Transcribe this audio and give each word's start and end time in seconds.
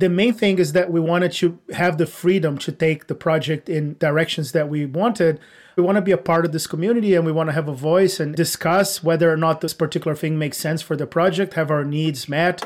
The 0.00 0.08
main 0.08 0.32
thing 0.32 0.60
is 0.60 0.74
that 0.74 0.92
we 0.92 1.00
wanted 1.00 1.32
to 1.32 1.58
have 1.72 1.98
the 1.98 2.06
freedom 2.06 2.56
to 2.58 2.70
take 2.70 3.08
the 3.08 3.16
project 3.16 3.68
in 3.68 3.96
directions 3.98 4.52
that 4.52 4.68
we 4.68 4.86
wanted. 4.86 5.40
We 5.74 5.82
want 5.82 5.96
to 5.96 6.02
be 6.02 6.12
a 6.12 6.16
part 6.16 6.44
of 6.44 6.52
this 6.52 6.68
community 6.68 7.16
and 7.16 7.26
we 7.26 7.32
want 7.32 7.48
to 7.48 7.52
have 7.52 7.66
a 7.66 7.74
voice 7.74 8.20
and 8.20 8.32
discuss 8.32 9.02
whether 9.02 9.32
or 9.32 9.36
not 9.36 9.60
this 9.60 9.74
particular 9.74 10.14
thing 10.14 10.38
makes 10.38 10.56
sense 10.56 10.82
for 10.82 10.94
the 10.94 11.08
project, 11.08 11.54
have 11.54 11.72
our 11.72 11.84
needs 11.84 12.28
met. 12.28 12.64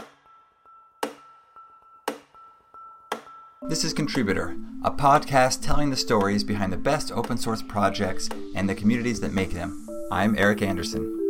This 3.62 3.82
is 3.82 3.94
Contributor, 3.94 4.54
a 4.84 4.90
podcast 4.90 5.62
telling 5.62 5.88
the 5.88 5.96
stories 5.96 6.44
behind 6.44 6.70
the 6.70 6.76
best 6.76 7.10
open 7.12 7.38
source 7.38 7.62
projects 7.62 8.28
and 8.54 8.68
the 8.68 8.74
communities 8.74 9.20
that 9.20 9.32
make 9.32 9.52
them. 9.52 9.88
I'm 10.10 10.36
Eric 10.36 10.60
Anderson. 10.60 11.21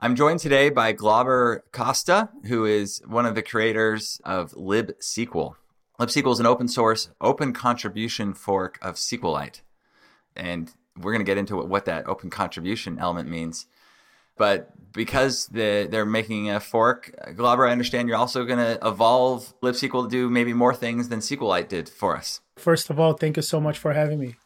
I'm 0.00 0.14
joined 0.14 0.38
today 0.38 0.70
by 0.70 0.92
Glauber 0.92 1.64
Costa, 1.72 2.28
who 2.44 2.64
is 2.64 3.02
one 3.04 3.26
of 3.26 3.34
the 3.34 3.42
creators 3.42 4.20
of 4.24 4.52
libSQL. 4.52 5.56
libSQL 5.98 6.32
is 6.32 6.38
an 6.38 6.46
open 6.46 6.68
source, 6.68 7.10
open 7.20 7.52
contribution 7.52 8.32
fork 8.32 8.78
of 8.80 8.94
SQLite. 8.94 9.62
And 10.36 10.70
we're 10.96 11.10
going 11.10 11.24
to 11.24 11.28
get 11.28 11.36
into 11.36 11.56
what 11.56 11.86
that 11.86 12.06
open 12.06 12.30
contribution 12.30 13.00
element 13.00 13.28
means. 13.28 13.66
But 14.36 14.70
because 14.92 15.48
the, 15.48 15.88
they're 15.90 16.06
making 16.06 16.48
a 16.48 16.60
fork, 16.60 17.12
Glauber, 17.34 17.66
I 17.66 17.72
understand 17.72 18.08
you're 18.08 18.18
also 18.18 18.44
going 18.44 18.60
to 18.60 18.78
evolve 18.86 19.52
libSQL 19.62 20.04
to 20.04 20.08
do 20.08 20.30
maybe 20.30 20.52
more 20.52 20.76
things 20.76 21.08
than 21.08 21.18
SQLite 21.18 21.66
did 21.66 21.88
for 21.88 22.16
us. 22.16 22.40
First 22.56 22.88
of 22.88 23.00
all, 23.00 23.14
thank 23.14 23.34
you 23.36 23.42
so 23.42 23.60
much 23.60 23.76
for 23.76 23.92
having 23.94 24.20
me 24.20 24.36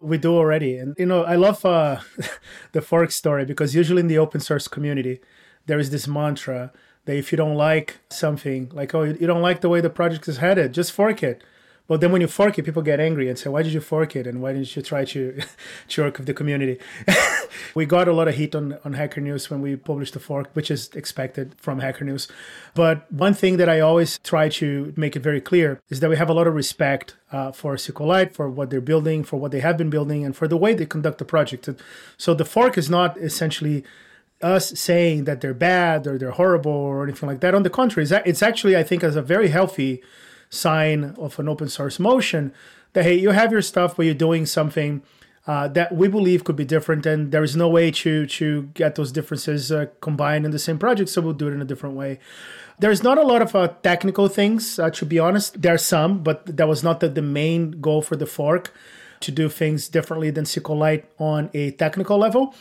we 0.00 0.18
do 0.18 0.34
already. 0.34 0.76
And 0.76 0.94
you 0.98 1.06
know, 1.06 1.24
I 1.24 1.36
love 1.36 1.64
uh, 1.64 2.00
the 2.72 2.82
fork 2.82 3.10
story 3.10 3.44
because 3.44 3.74
usually 3.74 4.00
in 4.00 4.08
the 4.08 4.18
open 4.18 4.40
source 4.40 4.68
community, 4.68 5.20
there 5.66 5.78
is 5.78 5.90
this 5.90 6.06
mantra 6.06 6.72
that 7.04 7.16
if 7.16 7.32
you 7.32 7.36
don't 7.36 7.54
like 7.56 7.98
something, 8.10 8.70
like 8.72 8.94
oh, 8.94 9.02
you 9.02 9.26
don't 9.26 9.42
like 9.42 9.60
the 9.60 9.68
way 9.68 9.80
the 9.80 9.90
project 9.90 10.28
is 10.28 10.38
headed, 10.38 10.72
just 10.72 10.92
fork 10.92 11.22
it. 11.22 11.42
But 11.88 12.00
then 12.00 12.10
when 12.10 12.20
you 12.20 12.26
fork 12.26 12.58
it, 12.58 12.64
people 12.64 12.82
get 12.82 12.98
angry 12.98 13.28
and 13.28 13.38
say, 13.38 13.48
"Why 13.48 13.62
did 13.62 13.72
you 13.72 13.80
fork 13.80 14.16
it? 14.16 14.26
And 14.26 14.42
why 14.42 14.52
didn't 14.52 14.74
you 14.74 14.82
try 14.82 15.04
to, 15.04 15.40
to 15.88 16.02
work 16.02 16.18
with 16.18 16.26
the 16.26 16.34
community?" 16.34 16.78
we 17.74 17.86
got 17.86 18.08
a 18.08 18.12
lot 18.12 18.28
of 18.28 18.34
heat 18.34 18.54
on 18.54 18.78
on 18.84 18.94
Hacker 18.94 19.20
News 19.20 19.50
when 19.50 19.60
we 19.60 19.76
published 19.76 20.14
the 20.14 20.20
fork, 20.20 20.50
which 20.54 20.70
is 20.70 20.88
expected 20.94 21.54
from 21.58 21.78
Hacker 21.80 22.04
News. 22.04 22.28
But 22.74 23.10
one 23.12 23.34
thing 23.34 23.56
that 23.58 23.68
I 23.68 23.80
always 23.80 24.18
try 24.18 24.48
to 24.60 24.92
make 24.96 25.16
it 25.16 25.20
very 25.20 25.40
clear 25.40 25.80
is 25.88 26.00
that 26.00 26.10
we 26.10 26.16
have 26.16 26.30
a 26.30 26.34
lot 26.34 26.46
of 26.46 26.54
respect 26.54 27.16
uh, 27.32 27.52
for 27.52 27.76
SQLite, 27.76 28.32
for 28.32 28.50
what 28.50 28.70
they're 28.70 28.80
building, 28.80 29.24
for 29.24 29.36
what 29.36 29.52
they 29.52 29.60
have 29.60 29.76
been 29.76 29.90
building, 29.90 30.24
and 30.24 30.36
for 30.36 30.48
the 30.48 30.56
way 30.56 30.74
they 30.74 30.86
conduct 30.86 31.18
the 31.18 31.24
project. 31.24 31.68
So 32.16 32.34
the 32.34 32.44
fork 32.44 32.76
is 32.76 32.90
not 32.90 33.16
essentially 33.18 33.84
us 34.42 34.78
saying 34.78 35.24
that 35.24 35.40
they're 35.40 35.54
bad 35.54 36.06
or 36.06 36.18
they're 36.18 36.32
horrible 36.32 36.72
or 36.72 37.04
anything 37.04 37.28
like 37.28 37.40
that. 37.40 37.54
On 37.54 37.62
the 37.62 37.70
contrary, 37.70 38.06
it's 38.10 38.42
actually, 38.42 38.76
I 38.76 38.82
think, 38.82 39.02
as 39.02 39.16
a 39.16 39.22
very 39.22 39.48
healthy 39.48 40.02
sign 40.50 41.14
of 41.18 41.38
an 41.38 41.48
open 41.48 41.68
source 41.68 41.98
motion 41.98 42.52
that 42.92 43.04
hey, 43.04 43.14
you 43.14 43.30
have 43.30 43.52
your 43.52 43.62
stuff, 43.62 43.96
but 43.96 44.06
you're 44.06 44.14
doing 44.14 44.46
something 44.46 45.02
uh, 45.46 45.68
that 45.68 45.94
we 45.94 46.08
believe 46.08 46.42
could 46.44 46.56
be 46.56 46.64
different, 46.64 47.06
and 47.06 47.30
there 47.30 47.44
is 47.44 47.54
no 47.54 47.68
way 47.68 47.90
to 47.90 48.26
to 48.26 48.62
get 48.74 48.96
those 48.96 49.12
differences 49.12 49.70
uh, 49.70 49.86
combined 50.00 50.44
in 50.44 50.50
the 50.50 50.58
same 50.58 50.78
project. 50.78 51.08
So 51.08 51.20
we'll 51.20 51.34
do 51.34 51.48
it 51.48 51.52
in 51.52 51.62
a 51.62 51.64
different 51.64 51.94
way. 51.94 52.18
There's 52.78 53.02
not 53.02 53.16
a 53.16 53.22
lot 53.22 53.42
of 53.42 53.54
uh, 53.54 53.68
technical 53.82 54.28
things, 54.28 54.78
uh, 54.78 54.90
to 54.90 55.06
be 55.06 55.18
honest. 55.18 55.62
There 55.62 55.74
are 55.74 55.78
some, 55.78 56.22
but 56.22 56.56
that 56.56 56.68
was 56.68 56.82
not 56.82 57.00
the, 57.00 57.08
the 57.08 57.22
main 57.22 57.80
goal 57.80 58.02
for 58.02 58.16
the 58.16 58.26
fork 58.26 58.74
to 59.20 59.30
do 59.30 59.48
things 59.48 59.88
differently 59.88 60.30
than 60.30 60.44
SQLite 60.44 61.04
on 61.18 61.48
a 61.54 61.70
technical 61.70 62.18
level. 62.18 62.54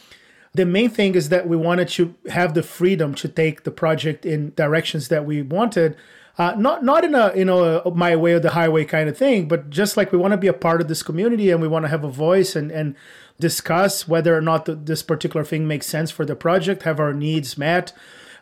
The 0.53 0.65
main 0.65 0.89
thing 0.89 1.15
is 1.15 1.29
that 1.29 1.49
we 1.49 1.57
wanted 1.57 1.89
to 1.89 2.15
have 2.29 2.53
the 2.53 2.63
freedom 2.63 3.13
to 3.15 3.27
take 3.27 3.63
the 3.63 3.71
project 3.71 4.25
in 4.25 4.53
directions 4.55 5.09
that 5.09 5.25
we 5.25 5.41
wanted 5.41 5.97
uh, 6.37 6.53
not 6.57 6.83
not 6.83 7.05
in 7.05 7.15
a 7.15 7.33
you 7.35 7.45
know 7.45 7.81
my 7.95 8.15
way 8.15 8.33
or 8.33 8.39
the 8.39 8.51
highway 8.51 8.83
kind 8.83 9.07
of 9.07 9.17
thing, 9.17 9.47
but 9.47 9.69
just 9.69 9.95
like 9.95 10.11
we 10.11 10.17
want 10.17 10.31
to 10.31 10.37
be 10.37 10.47
a 10.47 10.53
part 10.53 10.81
of 10.81 10.87
this 10.87 11.01
community 11.01 11.49
and 11.49 11.61
we 11.61 11.67
want 11.67 11.85
to 11.85 11.89
have 11.89 12.03
a 12.03 12.09
voice 12.09 12.55
and 12.55 12.71
and 12.71 12.95
discuss 13.39 14.07
whether 14.07 14.35
or 14.35 14.41
not 14.41 14.65
the, 14.65 14.75
this 14.75 15.03
particular 15.03 15.43
thing 15.43 15.67
makes 15.67 15.85
sense 15.85 16.11
for 16.11 16.25
the 16.25 16.35
project, 16.35 16.83
have 16.83 16.99
our 16.99 17.13
needs 17.13 17.57
met. 17.57 17.93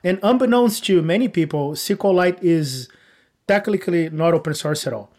And 0.04 0.20
unbeknownst 0.22 0.86
to 0.86 1.02
many 1.02 1.28
people, 1.28 1.72
SQLite 1.72 2.44
is 2.44 2.90
technically 3.48 4.10
not 4.10 4.34
open 4.34 4.54
source 4.54 4.86
at 4.86 4.94
all. 4.94 5.10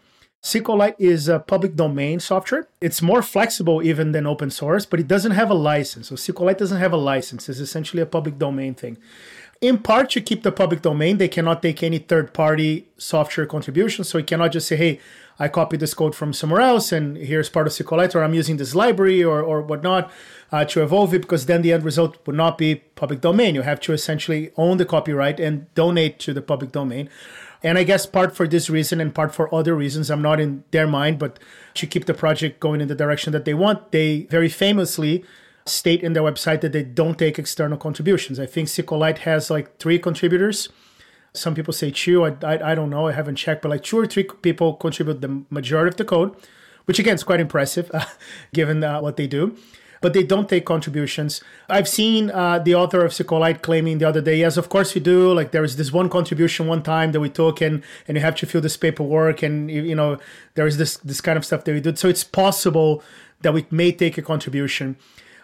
SQLite 0.43 0.95
is 0.99 1.27
a 1.27 1.39
public 1.39 1.75
domain 1.75 2.19
software. 2.19 2.67
It's 2.79 3.01
more 3.01 3.23
flexible 3.23 3.81
even 3.81 4.11
than 4.11 4.27
open 4.27 4.51
source, 4.51 4.85
but 4.85 4.99
it 4.99 5.07
doesn't 5.07 5.31
have 5.31 5.49
a 5.49 5.55
license. 5.55 6.09
So 6.09 6.15
SQLite 6.15 6.59
doesn't 6.59 6.77
have 6.77 6.93
a 6.93 6.97
license. 6.97 7.49
It's 7.49 7.59
essentially 7.59 8.03
a 8.03 8.05
public 8.05 8.37
domain 8.37 8.75
thing 8.75 8.97
in 9.65 9.79
part 9.79 10.09
to 10.11 10.21
keep 10.21 10.43
the 10.43 10.51
public 10.51 10.81
domain. 10.81 11.17
They 11.17 11.27
cannot 11.27 11.61
take 11.61 11.81
any 11.81 11.97
third 11.97 12.33
party 12.33 12.87
software 12.97 13.45
contributions. 13.45 14.09
So 14.09 14.17
you 14.17 14.23
cannot 14.23 14.51
just 14.51 14.67
say, 14.67 14.75
hey, 14.75 14.99
I 15.39 15.47
copied 15.47 15.81
this 15.81 15.93
code 15.93 16.15
from 16.15 16.31
somewhere 16.31 16.61
else 16.61 16.91
and 16.91 17.17
here's 17.17 17.49
part 17.49 17.67
of 17.67 17.73
SQLite 17.73 18.15
or 18.15 18.23
I'm 18.23 18.33
using 18.33 18.57
this 18.57 18.73
library 18.73 19.23
or, 19.23 19.41
or 19.41 19.61
whatnot 19.61 20.09
uh, 20.51 20.63
to 20.65 20.81
evolve 20.81 21.13
it 21.13 21.23
because 21.23 21.45
then 21.45 21.61
the 21.61 21.73
end 21.73 21.83
result 21.83 22.17
would 22.25 22.35
not 22.35 22.57
be 22.57 22.75
public 22.95 23.21
domain. 23.21 23.55
You 23.55 23.63
have 23.63 23.81
to 23.81 23.93
essentially 23.93 24.51
own 24.55 24.77
the 24.77 24.85
copyright 24.85 25.39
and 25.39 25.73
donate 25.75 26.19
to 26.19 26.33
the 26.33 26.41
public 26.41 26.71
domain. 26.71 27.09
And 27.63 27.77
I 27.77 27.83
guess 27.83 28.05
part 28.05 28.35
for 28.35 28.47
this 28.47 28.69
reason 28.69 29.01
and 29.01 29.13
part 29.13 29.33
for 29.33 29.53
other 29.53 29.75
reasons, 29.75 30.09
I'm 30.09 30.21
not 30.21 30.39
in 30.39 30.63
their 30.71 30.87
mind, 30.87 31.19
but 31.19 31.39
to 31.73 31.87
keep 31.87 32.05
the 32.05 32.13
project 32.13 32.59
going 32.59 32.79
in 32.79 32.87
the 32.87 32.95
direction 32.95 33.33
that 33.33 33.43
they 33.43 33.55
want, 33.55 33.91
they 33.91 34.23
very 34.29 34.49
famously 34.49 35.25
state 35.65 36.03
in 36.03 36.13
their 36.13 36.23
website 36.23 36.61
that 36.61 36.73
they 36.73 36.83
don't 36.83 37.17
take 37.17 37.39
external 37.39 37.77
contributions. 37.77 38.39
I 38.39 38.45
think 38.45 38.67
SQLite 38.67 39.19
has 39.19 39.49
like 39.49 39.77
three 39.77 39.97
contributors. 39.97 40.69
Some 41.33 41.55
people 41.55 41.73
say 41.73 41.91
two. 41.91 42.23
I, 42.23 42.35
I, 42.43 42.71
I, 42.71 42.75
don't 42.75 42.89
know. 42.89 43.07
I 43.07 43.11
haven't 43.11 43.35
checked, 43.35 43.63
but 43.63 43.69
like 43.69 43.83
two 43.83 43.97
or 43.97 44.05
three 44.05 44.23
people 44.23 44.75
contribute 44.75 45.21
the 45.21 45.43
majority 45.49 45.89
of 45.89 45.97
the 45.97 46.05
code, 46.05 46.35
which 46.85 46.99
again 46.99 47.15
is 47.15 47.23
quite 47.23 47.39
impressive 47.39 47.89
uh, 47.93 48.05
given 48.53 48.83
uh, 48.83 49.01
what 49.01 49.17
they 49.17 49.27
do. 49.27 49.57
But 50.01 50.13
they 50.13 50.23
don't 50.23 50.47
take 50.47 50.65
contributions. 50.65 51.41
I've 51.67 51.87
seen 51.87 52.29
uh, 52.29 52.59
the 52.59 52.75
author 52.75 53.03
of 53.03 53.11
SQLite 53.11 53.63
claiming 53.63 53.97
the 53.97 54.07
other 54.07 54.21
day, 54.21 54.37
yes, 54.37 54.55
of 54.55 54.69
course 54.69 54.93
we 54.93 55.01
do. 55.01 55.33
Like 55.33 55.51
there 55.51 55.63
is 55.63 55.77
this 55.77 55.91
one 55.91 56.09
contribution 56.09 56.67
one 56.67 56.83
time 56.83 57.11
that 57.13 57.19
we 57.19 57.29
took, 57.29 57.59
and 57.59 57.81
and 58.07 58.15
you 58.15 58.21
have 58.21 58.35
to 58.35 58.45
fill 58.45 58.61
this 58.61 58.77
paperwork, 58.77 59.41
and 59.41 59.71
you 59.71 59.95
know 59.95 60.19
there 60.53 60.67
is 60.67 60.77
this 60.77 60.97
this 60.97 61.21
kind 61.21 61.37
of 61.37 61.45
stuff 61.45 61.63
that 61.63 61.73
we 61.73 61.79
do. 61.79 61.95
So 61.95 62.07
it's 62.07 62.23
possible 62.23 63.01
that 63.41 63.53
we 63.53 63.65
may 63.71 63.91
take 63.91 64.17
a 64.19 64.21
contribution. 64.21 64.97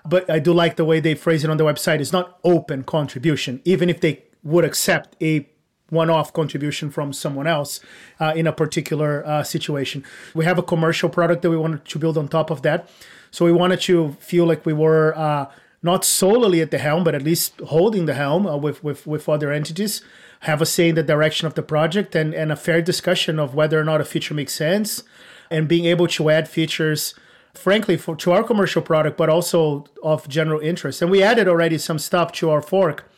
But 0.05 0.29
I 0.29 0.39
do 0.39 0.53
like 0.53 0.75
the 0.75 0.85
way 0.85 0.99
they 0.99 1.15
phrase 1.15 1.43
it 1.43 1.49
on 1.49 1.57
the 1.57 1.63
website. 1.63 1.99
It's 1.99 2.11
not 2.11 2.39
open 2.43 2.83
contribution, 2.83 3.61
even 3.65 3.89
if 3.89 4.01
they 4.01 4.23
would 4.43 4.65
accept 4.65 5.15
a 5.21 5.47
one-off 5.89 6.31
contribution 6.33 6.89
from 6.89 7.11
someone 7.13 7.47
else 7.47 7.81
uh, 8.19 8.33
in 8.35 8.47
a 8.47 8.53
particular 8.53 9.25
uh, 9.27 9.43
situation. 9.43 10.03
We 10.33 10.45
have 10.45 10.57
a 10.57 10.63
commercial 10.63 11.09
product 11.09 11.41
that 11.41 11.49
we 11.49 11.57
wanted 11.57 11.85
to 11.85 11.99
build 11.99 12.17
on 12.17 12.29
top 12.29 12.49
of 12.49 12.61
that. 12.61 12.89
So 13.29 13.45
we 13.45 13.51
wanted 13.51 13.81
to 13.81 14.15
feel 14.19 14.45
like 14.45 14.65
we 14.65 14.73
were 14.73 15.13
uh, 15.17 15.51
not 15.83 16.05
solely 16.05 16.61
at 16.61 16.71
the 16.71 16.77
helm, 16.77 17.03
but 17.03 17.13
at 17.13 17.21
least 17.21 17.59
holding 17.67 18.05
the 18.05 18.13
helm 18.13 18.47
uh, 18.47 18.55
with, 18.55 18.83
with, 18.83 19.05
with 19.05 19.27
other 19.27 19.51
entities, 19.51 20.01
have 20.41 20.61
a 20.61 20.65
say 20.65 20.89
in 20.89 20.95
the 20.95 21.03
direction 21.03 21.45
of 21.45 21.55
the 21.55 21.61
project 21.61 22.15
and, 22.15 22.33
and 22.33 22.51
a 22.51 22.55
fair 22.55 22.81
discussion 22.81 23.37
of 23.37 23.53
whether 23.53 23.79
or 23.79 23.83
not 23.83 24.01
a 24.01 24.05
feature 24.05 24.33
makes 24.33 24.53
sense 24.53 25.03
and 25.49 25.67
being 25.67 25.85
able 25.85 26.07
to 26.07 26.29
add 26.29 26.47
features 26.47 27.13
frankly 27.53 27.97
for 27.97 28.15
to 28.15 28.31
our 28.31 28.43
commercial 28.43 28.81
product 28.81 29.17
but 29.17 29.29
also 29.29 29.85
of 30.03 30.27
general 30.27 30.59
interest 30.61 31.01
and 31.01 31.11
we 31.11 31.21
added 31.21 31.47
already 31.47 31.77
some 31.77 31.99
stuff 31.99 32.31
to 32.31 32.49
our 32.49 32.61
fork 32.61 33.11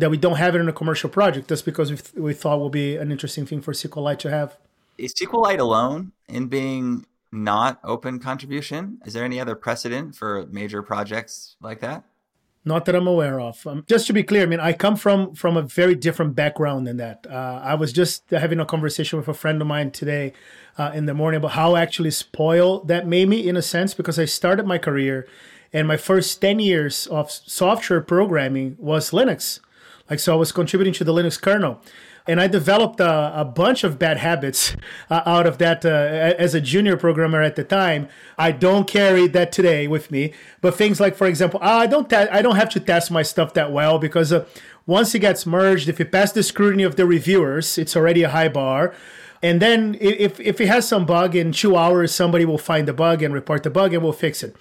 that 0.00 0.10
we 0.10 0.16
don't 0.16 0.36
have 0.36 0.54
it 0.54 0.60
in 0.60 0.68
a 0.68 0.72
commercial 0.72 1.10
project 1.10 1.48
just 1.48 1.64
because 1.64 1.90
we, 1.90 2.20
we 2.20 2.34
thought 2.34 2.58
will 2.58 2.70
be 2.70 2.96
an 2.96 3.12
interesting 3.12 3.46
thing 3.46 3.60
for 3.60 3.72
SQLite 3.72 4.18
to 4.18 4.30
have. 4.30 4.56
Is 4.98 5.14
SQLite 5.14 5.58
alone 5.58 6.12
in 6.28 6.48
being 6.48 7.06
not 7.32 7.80
open 7.84 8.18
contribution? 8.18 8.98
Is 9.04 9.12
there 9.12 9.24
any 9.24 9.40
other 9.40 9.54
precedent 9.54 10.16
for 10.16 10.46
major 10.50 10.82
projects 10.82 11.56
like 11.60 11.80
that? 11.80 12.04
Not 12.64 12.84
that 12.84 12.94
I'm 12.94 13.06
aware 13.06 13.40
of. 13.40 13.66
Um, 13.66 13.84
just 13.88 14.06
to 14.08 14.12
be 14.12 14.22
clear, 14.22 14.42
I 14.42 14.46
mean, 14.46 14.60
I 14.60 14.74
come 14.74 14.96
from 14.96 15.34
from 15.34 15.56
a 15.56 15.62
very 15.62 15.94
different 15.94 16.36
background 16.36 16.86
than 16.86 16.98
that. 16.98 17.26
Uh, 17.28 17.60
I 17.62 17.74
was 17.74 17.92
just 17.92 18.28
having 18.30 18.60
a 18.60 18.66
conversation 18.66 19.18
with 19.18 19.28
a 19.28 19.34
friend 19.34 19.60
of 19.62 19.66
mine 19.66 19.92
today 19.92 20.34
uh, 20.76 20.90
in 20.94 21.06
the 21.06 21.14
morning 21.14 21.38
about 21.38 21.52
how 21.52 21.76
actually 21.76 22.10
spoiled 22.10 22.88
that 22.88 23.06
made 23.06 23.28
me 23.28 23.48
in 23.48 23.56
a 23.56 23.62
sense 23.62 23.94
because 23.94 24.18
I 24.18 24.26
started 24.26 24.66
my 24.66 24.76
career 24.76 25.26
and 25.72 25.88
my 25.88 25.96
first 25.96 26.40
10 26.40 26.58
years 26.58 27.06
of 27.06 27.30
software 27.30 28.00
programming 28.00 28.76
was 28.78 29.10
Linux. 29.10 29.60
Like, 30.08 30.18
so 30.18 30.32
I 30.32 30.36
was 30.36 30.52
contributing 30.52 30.92
to 30.94 31.04
the 31.04 31.14
Linux 31.14 31.40
kernel. 31.40 31.80
And 32.26 32.40
I 32.40 32.46
developed 32.46 33.00
a, 33.00 33.40
a 33.40 33.44
bunch 33.44 33.82
of 33.82 33.98
bad 33.98 34.18
habits 34.18 34.76
uh, 35.08 35.22
out 35.26 35.46
of 35.46 35.58
that 35.58 35.84
uh, 35.84 35.88
as 35.88 36.54
a 36.54 36.60
junior 36.60 36.96
programmer 36.96 37.42
at 37.42 37.56
the 37.56 37.64
time. 37.64 38.08
I 38.38 38.52
don't 38.52 38.86
carry 38.86 39.26
that 39.28 39.52
today 39.52 39.88
with 39.88 40.10
me. 40.10 40.32
But 40.60 40.74
things 40.74 41.00
like, 41.00 41.16
for 41.16 41.26
example, 41.26 41.58
I 41.62 41.86
don't 41.86 42.08
te- 42.08 42.16
I 42.16 42.42
don't 42.42 42.56
have 42.56 42.70
to 42.70 42.80
test 42.80 43.10
my 43.10 43.22
stuff 43.22 43.54
that 43.54 43.72
well 43.72 43.98
because 43.98 44.32
uh, 44.32 44.44
once 44.86 45.14
it 45.14 45.20
gets 45.20 45.46
merged, 45.46 45.88
if 45.88 46.00
it 46.00 46.12
passes 46.12 46.34
the 46.34 46.42
scrutiny 46.42 46.82
of 46.82 46.96
the 46.96 47.06
reviewers, 47.06 47.78
it's 47.78 47.96
already 47.96 48.22
a 48.22 48.30
high 48.30 48.48
bar. 48.48 48.94
And 49.42 49.62
then 49.62 49.96
if, 50.00 50.38
if 50.38 50.60
it 50.60 50.68
has 50.68 50.86
some 50.86 51.06
bug 51.06 51.34
in 51.34 51.52
two 51.52 51.76
hours, 51.76 52.14
somebody 52.14 52.44
will 52.44 52.58
find 52.58 52.86
the 52.86 52.92
bug 52.92 53.22
and 53.22 53.32
report 53.32 53.62
the 53.62 53.70
bug 53.70 53.94
and 53.94 54.02
we'll 54.02 54.12
fix 54.12 54.42
it. 54.42 54.54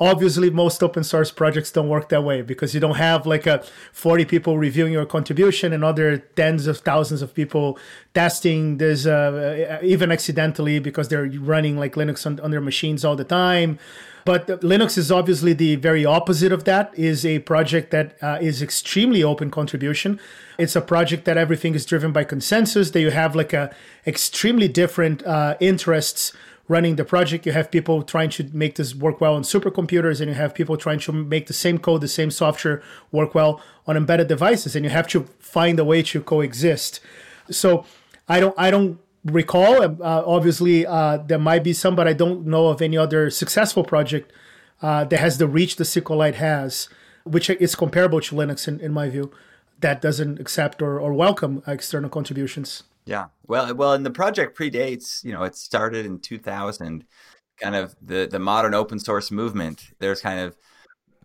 Obviously 0.00 0.48
most 0.48 0.82
open 0.82 1.04
source 1.04 1.30
projects 1.30 1.70
don't 1.70 1.88
work 1.88 2.08
that 2.08 2.24
way 2.24 2.40
because 2.40 2.74
you 2.74 2.80
don't 2.80 2.96
have 2.96 3.26
like 3.26 3.46
a 3.46 3.62
40 3.92 4.24
people 4.24 4.56
reviewing 4.56 4.92
your 4.92 5.04
contribution 5.04 5.72
and 5.72 5.84
other 5.84 6.18
tens 6.18 6.66
of 6.66 6.78
thousands 6.78 7.20
of 7.20 7.34
people 7.34 7.78
testing. 8.14 8.78
There's 8.78 9.06
uh, 9.06 9.78
even 9.82 10.10
accidentally 10.10 10.78
because 10.78 11.08
they're 11.08 11.26
running 11.26 11.76
like 11.76 11.94
linux 11.94 12.24
on, 12.24 12.40
on 12.40 12.50
their 12.50 12.62
machines 12.62 13.04
all 13.04 13.14
the 13.14 13.24
time. 13.24 13.78
But 14.24 14.46
linux 14.46 14.98
is 14.98 15.10
obviously 15.10 15.52
the 15.52 15.76
very 15.76 16.04
opposite 16.04 16.52
of 16.52 16.64
that 16.64 16.92
is 16.96 17.24
a 17.24 17.40
project 17.40 17.90
that 17.90 18.16
uh, 18.22 18.38
is 18.40 18.62
extremely 18.62 19.22
open 19.22 19.50
contribution. 19.50 20.20
It's 20.58 20.76
a 20.76 20.80
project 20.80 21.24
that 21.24 21.36
everything 21.36 21.74
is 21.74 21.86
driven 21.86 22.12
by 22.12 22.24
consensus 22.24 22.90
that 22.90 23.00
you 23.00 23.10
have 23.10 23.34
like 23.34 23.52
a 23.52 23.74
extremely 24.06 24.68
different 24.68 25.24
uh, 25.26 25.56
interests 25.60 26.32
running 26.70 26.94
the 26.94 27.04
project. 27.04 27.44
You 27.46 27.52
have 27.52 27.68
people 27.72 28.04
trying 28.04 28.30
to 28.30 28.48
make 28.52 28.76
this 28.76 28.94
work 28.94 29.20
well 29.20 29.34
on 29.34 29.42
supercomputers, 29.42 30.20
and 30.20 30.28
you 30.30 30.36
have 30.36 30.54
people 30.54 30.76
trying 30.76 31.00
to 31.00 31.12
make 31.12 31.48
the 31.48 31.52
same 31.52 31.78
code, 31.78 32.00
the 32.00 32.08
same 32.20 32.30
software 32.30 32.80
work 33.10 33.34
well 33.34 33.60
on 33.88 33.96
embedded 33.96 34.28
devices, 34.28 34.76
and 34.76 34.84
you 34.84 34.90
have 34.90 35.08
to 35.08 35.24
find 35.40 35.80
a 35.80 35.84
way 35.84 36.00
to 36.02 36.22
coexist. 36.22 37.00
So 37.50 37.84
I 38.28 38.38
don't, 38.38 38.54
I 38.56 38.70
don't 38.70 39.00
recall. 39.24 39.82
Uh, 39.82 40.22
obviously, 40.36 40.86
uh, 40.86 41.16
there 41.18 41.40
might 41.40 41.64
be 41.64 41.72
some, 41.72 41.96
but 41.96 42.06
I 42.06 42.12
don't 42.12 42.46
know 42.46 42.68
of 42.68 42.80
any 42.80 42.96
other 42.96 43.30
successful 43.30 43.82
project 43.82 44.32
uh, 44.80 45.02
that 45.04 45.18
has 45.18 45.38
the 45.38 45.48
reach 45.48 45.74
the 45.74 45.84
SQLite 45.84 46.34
has, 46.34 46.88
which 47.24 47.50
is 47.50 47.74
comparable 47.74 48.20
to 48.20 48.36
Linux 48.36 48.68
in, 48.68 48.78
in 48.78 48.92
my 48.92 49.08
view, 49.10 49.32
that 49.80 50.00
doesn't 50.00 50.38
accept 50.38 50.80
or, 50.80 51.00
or 51.00 51.12
welcome 51.12 51.64
external 51.66 52.08
contributions. 52.08 52.84
Yeah. 53.10 53.26
Well, 53.48 53.74
well, 53.74 53.92
and 53.92 54.06
the 54.06 54.10
project 54.12 54.56
predates, 54.56 55.24
you 55.24 55.32
know, 55.32 55.42
it 55.42 55.56
started 55.56 56.06
in 56.06 56.20
2000, 56.20 57.04
kind 57.60 57.74
of 57.74 57.96
the, 58.00 58.28
the 58.30 58.38
modern 58.38 58.72
open 58.72 59.00
source 59.00 59.32
movement. 59.32 59.88
There's 59.98 60.20
kind 60.20 60.38
of 60.38 60.56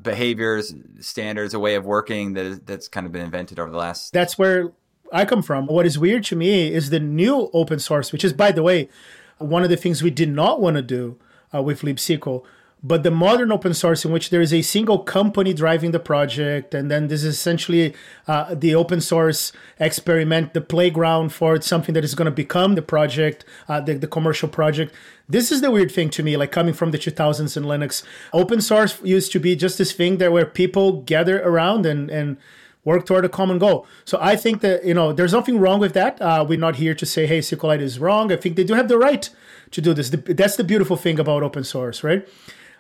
behaviors, 0.02 0.74
standards, 1.00 1.54
a 1.54 1.60
way 1.60 1.76
of 1.76 1.86
working 1.86 2.34
that 2.34 2.46
is, 2.46 2.60
that's 2.62 2.88
kind 2.88 3.06
of 3.06 3.12
been 3.12 3.22
invented 3.22 3.60
over 3.60 3.70
the 3.70 3.78
last. 3.78 4.14
That's 4.14 4.36
where 4.36 4.72
I 5.14 5.26
come 5.26 5.44
from. 5.44 5.68
What 5.68 5.86
is 5.86 6.00
weird 6.00 6.24
to 6.26 6.36
me 6.36 6.74
is 6.74 6.90
the 6.90 7.00
new 7.00 7.52
open 7.54 7.78
source, 7.78 8.12
which 8.12 8.24
is, 8.24 8.34
by 8.34 8.52
the 8.52 8.64
way, 8.64 8.90
one 9.38 9.64
of 9.64 9.70
the 9.70 9.78
things 9.78 10.02
we 10.02 10.10
did 10.10 10.30
not 10.30 10.60
want 10.60 10.78
to 10.78 10.82
do 10.82 11.20
uh, 11.54 11.62
with 11.62 11.82
libsql 11.82 12.44
but 12.88 13.02
the 13.02 13.10
modern 13.10 13.52
open 13.52 13.74
source 13.74 14.06
in 14.06 14.12
which 14.12 14.30
there 14.30 14.42
is 14.42 14.54
a 14.54 14.62
single 14.62 15.00
company 15.00 15.54
driving 15.54 15.90
the 15.90 16.00
project 16.00 16.76
and 16.76 16.92
then 16.92 17.08
this 17.08 17.24
is 17.24 17.34
essentially 17.36 17.96
uh, 18.28 18.54
the 18.54 18.76
open 18.76 19.02
source 19.02 19.52
experiment 19.80 20.54
the 20.54 20.62
playground 20.62 21.30
for 21.34 21.60
something 21.62 21.94
that 21.94 22.04
is 22.04 22.14
going 22.14 22.26
to 22.26 22.32
become 22.32 22.76
the 22.76 22.82
project 22.82 23.44
uh, 23.68 23.82
the, 23.82 23.96
the 23.96 24.08
commercial 24.08 24.48
project 24.48 24.94
this 25.28 25.52
is 25.52 25.62
the 25.62 25.72
weird 25.72 25.92
thing 25.92 26.10
to 26.12 26.22
me 26.22 26.38
like 26.38 26.52
coming 26.52 26.74
from 26.74 26.92
the 26.92 27.00
2000s 27.00 27.58
in 27.58 27.64
linux 27.64 28.04
open 28.34 28.62
source 28.62 29.02
used 29.04 29.32
to 29.32 29.40
be 29.40 29.56
just 29.56 29.80
this 29.80 29.92
thing 29.92 30.18
there 30.18 30.32
where 30.32 30.46
people 30.46 31.02
gather 31.02 31.42
around 31.42 31.86
and 31.88 32.12
and 32.12 32.38
work 32.84 33.04
toward 33.08 33.26
a 33.26 33.30
common 33.30 33.58
goal. 33.58 33.88
So 34.06 34.20
I 34.22 34.36
think 34.36 34.62
that 34.62 34.86
you 34.86 34.94
know 34.94 35.12
there's 35.12 35.34
nothing 35.34 35.60
wrong 35.60 35.80
with 35.80 35.94
that. 35.94 36.22
Uh, 36.22 36.46
we're 36.48 36.60
not 36.60 36.76
here 36.76 36.94
to 36.94 37.06
say 37.06 37.26
hey 37.26 37.40
SQLite 37.40 37.82
is 37.82 37.98
wrong. 37.98 38.32
I 38.32 38.36
think 38.36 38.56
they 38.56 38.64
do 38.64 38.76
have 38.76 38.88
the 38.88 39.00
right 39.00 39.28
to 39.72 39.82
do 39.82 39.92
this. 39.96 40.12
That's 40.12 40.56
the 40.56 40.64
beautiful 40.64 40.96
thing 40.96 41.20
about 41.20 41.42
open 41.42 41.64
source, 41.64 42.04
right? 42.04 42.28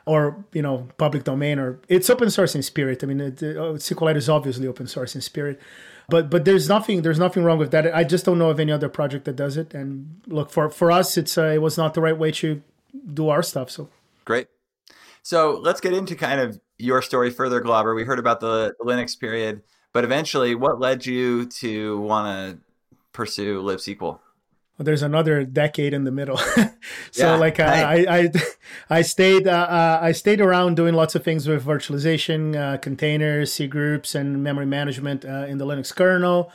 Or 0.06 0.46
you 0.54 0.62
know 0.62 0.88
public 0.98 1.24
domain 1.24 1.60
or 1.60 1.80
it's 1.88 2.10
open 2.10 2.30
source 2.30 2.56
in 2.56 2.62
spirit. 2.62 3.04
I 3.04 3.08
mean, 3.08 3.20
it, 3.20 3.42
uh, 3.42 3.76
SQLite 3.78 4.16
is 4.16 4.30
obviously 4.30 4.68
open 4.68 4.88
source 4.88 5.16
in 5.16 5.22
spirit, 5.22 5.60
but 6.10 6.30
but 6.30 6.46
there's 6.46 6.70
nothing 6.70 7.02
there's 7.02 7.20
nothing 7.20 7.44
wrong 7.44 7.58
with 7.58 7.72
that. 7.72 7.94
I 7.96 8.04
just 8.04 8.26
don't 8.26 8.38
know 8.38 8.50
of 8.50 8.60
any 8.60 8.72
other 8.72 8.90
project 8.90 9.26
that 9.26 9.36
does 9.36 9.58
it. 9.58 9.74
And 9.74 10.22
look 10.28 10.50
for 10.50 10.70
for 10.70 10.92
us, 10.92 11.18
it's 11.18 11.38
uh, 11.38 11.46
it 11.46 11.62
was 11.62 11.78
not 11.78 11.94
the 11.94 12.02
right 12.02 12.18
way 12.18 12.32
to 12.34 12.62
do 13.14 13.30
our 13.30 13.44
stuff. 13.44 13.70
So 13.70 13.90
great. 14.24 14.48
So 15.24 15.60
let's 15.62 15.82
get 15.82 15.94
into 15.94 16.16
kind 16.16 16.40
of 16.40 16.60
your 16.78 17.02
story 17.02 17.32
further, 17.32 17.60
Glauber. 17.60 17.96
We 17.96 18.04
heard 18.04 18.20
about 18.20 18.40
the, 18.42 18.76
Linux 18.82 19.20
period, 19.20 19.64
but 19.92 20.04
eventually, 20.04 20.54
what 20.54 20.80
led 20.80 21.06
you 21.06 21.48
to 21.48 22.00
want 22.02 22.28
to 22.28 22.60
pursue 23.12 23.62
libsql? 23.64 24.20
Well, 24.78 24.84
there's 24.84 25.04
another 25.04 25.46
decade 25.46 25.94
in 25.94 26.04
the 26.04 26.12
middle. 26.12 26.38
so 27.12 27.32
yeah, 27.32 27.36
like 27.36 27.62
uh, 27.62 27.64
I, 27.64 28.06
I, 28.10 28.32
I 28.90 29.02
stayed, 29.04 29.48
uh, 29.48 29.52
uh, 29.52 30.00
I 30.02 30.12
stayed 30.12 30.42
around 30.42 30.76
doing 30.76 30.94
lots 30.94 31.16
of 31.16 31.24
things 31.24 31.48
with 31.48 31.64
virtualization, 31.66 32.56
uh, 32.58 32.78
containers, 32.78 33.54
C 33.54 33.68
groups, 33.68 34.16
and 34.16 34.44
memory 34.44 34.66
management 34.66 35.24
uh, 35.24 35.46
in 35.48 35.60
the 35.60 35.66
Linux 35.66 35.96
kernel, 35.96 36.52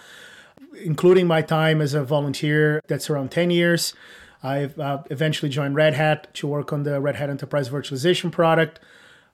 including 0.85 1.27
my 1.27 1.41
time 1.41 1.81
as 1.81 1.95
a 1.95 2.05
volunteer. 2.05 2.83
That's 2.89 3.09
around 3.09 3.31
10 3.31 3.51
years. 3.51 3.95
I've 4.43 4.79
uh, 4.79 5.03
eventually 5.11 5.49
joined 5.49 5.75
Red 5.75 5.95
Hat 5.95 6.33
to 6.35 6.47
work 6.47 6.75
on 6.75 6.83
the 6.83 7.01
Red 7.01 7.17
Hat 7.17 7.31
Enterprise 7.31 7.71
Virtualization 7.71 8.31
product. 8.31 8.81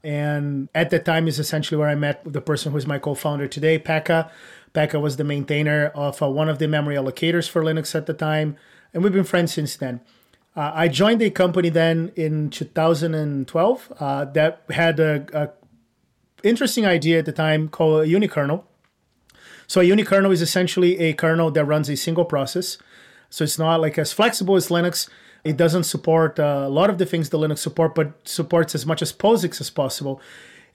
And 0.05 0.69
at 0.77 0.91
that 0.91 1.05
time 1.05 1.27
is 1.27 1.41
essentially 1.41 1.77
where 1.77 1.89
I 1.89 1.97
met 1.97 2.23
the 2.25 2.41
person 2.41 2.71
who 2.71 2.79
is 2.79 2.87
my 2.87 3.01
co-founder 3.01 3.49
today, 3.49 3.81
Pekka. 3.81 4.31
Pekka 4.75 5.01
was 5.01 5.17
the 5.17 5.25
maintainer 5.25 5.87
of 5.95 6.21
one 6.21 6.49
of 6.49 6.61
the 6.61 6.69
memory 6.69 6.95
allocators 6.95 7.49
for 7.49 7.65
Linux 7.65 7.93
at 7.97 8.07
the 8.07 8.15
time 8.15 8.57
and 8.93 9.03
we've 9.03 9.13
been 9.13 9.25
friends 9.25 9.53
since 9.53 9.77
then. 9.77 10.01
Uh, 10.57 10.73
I 10.75 10.89
joined 10.89 11.21
a 11.21 11.31
company 11.31 11.69
then 11.69 12.13
in 12.17 12.49
2012 12.49 13.93
uh, 14.01 14.25
that 14.25 14.63
had 14.71 14.99
a, 14.99 15.27
a, 15.35 15.51
interesting 16.43 16.87
idea 16.87 17.19
at 17.19 17.27
the 17.27 17.33
time 17.33 17.69
called 17.69 18.05
a 18.05 18.07
unikernel. 18.07 18.65
So 19.67 19.81
a 19.81 19.85
unikernel 19.85 20.33
is 20.33 20.41
essentially 20.41 20.99
a 20.99 21.13
kernel 21.13 21.51
that 21.51 21.65
runs 21.65 21.91
a 21.91 21.97
single 21.97 22.25
process. 22.25 22.79
So 23.29 23.45
it's 23.45 23.59
not 23.59 23.81
like 23.81 23.99
as 23.99 24.13
flexible 24.13 24.57
as 24.57 24.69
Linux. 24.69 25.09
It 25.45 25.57
doesn't 25.57 25.85
support 25.85 26.39
uh, 26.39 26.65
a 26.67 26.69
lot 26.69 26.89
of 26.89 26.99
the 26.99 27.07
things 27.07 27.31
the 27.31 27.39
Linux 27.39 27.59
support, 27.59 27.95
but 27.95 28.27
supports 28.27 28.75
as 28.75 28.87
much 28.87 29.03
as 29.03 29.13
POSIX 29.13 29.61
as 29.61 29.71
possible. 29.71 30.21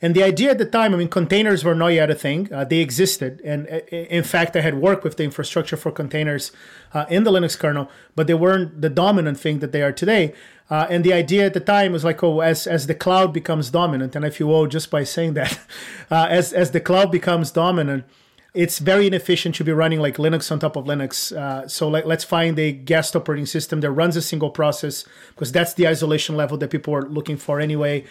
And 0.02 0.16
the 0.16 0.24
idea 0.24 0.52
at 0.52 0.58
the 0.58 0.66
time, 0.66 0.94
I 0.94 0.98
mean, 0.98 1.10
containers 1.10 1.64
were 1.64 1.76
not 1.76 1.90
yet 1.90 2.10
a 2.10 2.16
thing. 2.16 2.52
Uh, 2.52 2.64
they 2.64 2.80
existed. 2.80 3.40
And 3.46 3.68
uh, 3.70 3.80
in 3.92 4.24
fact, 4.24 4.56
I 4.56 4.62
had 4.62 4.76
worked 4.82 5.04
with 5.04 5.18
the 5.18 5.24
infrastructure 5.24 5.78
for 5.78 5.92
containers 5.92 6.52
uh, 6.94 7.06
in 7.10 7.24
the 7.24 7.32
Linux 7.32 7.58
kernel, 7.58 7.90
but 8.16 8.26
they 8.26 8.34
weren't 8.34 8.82
the 8.82 8.90
dominant 8.90 9.40
thing 9.40 9.60
that 9.60 9.72
they 9.72 9.84
are 9.84 9.92
today. 9.92 10.34
Uh, 10.72 10.88
and 10.90 11.04
the 11.04 11.14
idea 11.14 11.46
at 11.46 11.54
the 11.54 11.60
time 11.60 11.92
was 11.92 12.04
like, 12.04 12.24
oh, 12.24 12.40
as, 12.40 12.66
as 12.66 12.88
the 12.88 12.96
cloud 12.96 13.34
becomes 13.34 13.70
dominant, 13.70 14.16
and 14.16 14.26
if 14.26 14.40
you 14.40 14.48
will, 14.48 14.68
just 14.68 14.90
by 14.90 15.04
saying 15.04 15.34
that, 15.34 15.60
uh, 16.12 16.28
as, 16.30 16.52
as 16.54 16.72
the 16.72 16.80
cloud 16.80 17.12
becomes 17.12 17.52
dominant, 17.52 18.06
it's 18.54 18.80
very 18.80 19.08
inefficient 19.08 19.56
to 19.56 19.64
be 19.64 19.72
running 19.72 20.00
like 20.00 20.18
Linux 20.18 20.52
on 20.52 20.60
top 20.60 20.76
of 20.76 20.86
Linux. 20.86 21.36
Uh, 21.36 21.68
so 21.68 21.88
like, 21.88 22.06
let's 22.06 22.24
find 22.24 22.58
a 22.60 22.72
guest 22.72 23.16
operating 23.16 23.46
system 23.46 23.80
that 23.82 23.92
runs 23.92 24.18
a 24.18 24.22
single 24.22 24.50
process 24.50 25.06
because 25.30 25.52
that's 25.52 25.74
the 25.74 25.88
isolation 25.88 26.36
level 26.36 26.58
that 26.58 26.70
people 26.70 26.94
are 26.94 27.08
looking 27.08 27.38
for 27.38 27.60
anyway. 27.60 28.04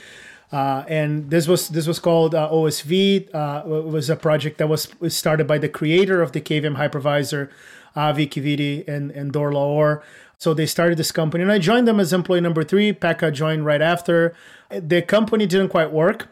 Uh, 0.52 0.84
and 0.88 1.30
this 1.30 1.46
was 1.46 1.68
this 1.68 1.86
was 1.86 1.98
called 1.98 2.34
uh, 2.34 2.48
OSV. 2.50 3.32
Uh, 3.32 3.62
it 3.64 3.84
was 3.84 4.10
a 4.10 4.16
project 4.16 4.58
that 4.58 4.68
was 4.68 4.88
started 5.08 5.46
by 5.46 5.58
the 5.58 5.68
creator 5.68 6.20
of 6.20 6.32
the 6.32 6.40
KVM 6.40 6.76
hypervisor, 6.76 7.48
Avi 7.94 8.26
Kivity 8.26 8.86
and 8.88 9.10
and 9.12 9.32
Dor 9.32 9.52
Laor. 9.52 10.02
So 10.38 10.54
they 10.54 10.66
started 10.66 10.98
this 10.98 11.12
company, 11.12 11.42
and 11.42 11.52
I 11.52 11.58
joined 11.58 11.86
them 11.86 12.00
as 12.00 12.12
employee 12.12 12.40
number 12.40 12.64
three. 12.64 12.92
Pekka 12.92 13.32
joined 13.32 13.64
right 13.64 13.82
after. 13.82 14.34
The 14.70 15.02
company 15.02 15.46
didn't 15.46 15.68
quite 15.68 15.92
work. 15.92 16.28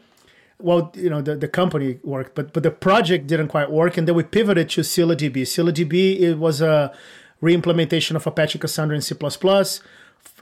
Well, 0.61 0.91
you 0.97 1.11
know, 1.11 1.21
the, 1.21 1.37
the 1.37 1.47
company 1.47 2.01
worked, 2.03 2.35
but 2.35 2.53
but 2.53 2.65
the 2.65 2.73
project 2.73 3.29
didn't 3.29 3.49
quite 3.49 3.71
work, 3.71 3.97
and 3.97 4.09
then 4.09 4.17
we 4.17 4.25
pivoted 4.25 4.71
to 4.71 4.81
ScyllaDB. 4.81 5.43
ScyllaDB 5.43 6.21
it 6.21 6.39
was 6.39 6.61
a 6.61 6.93
reimplementation 7.41 8.17
of 8.17 8.27
Apache 8.27 8.59
Cassandra 8.59 8.97
in 8.97 9.03
C++. 9.03 9.15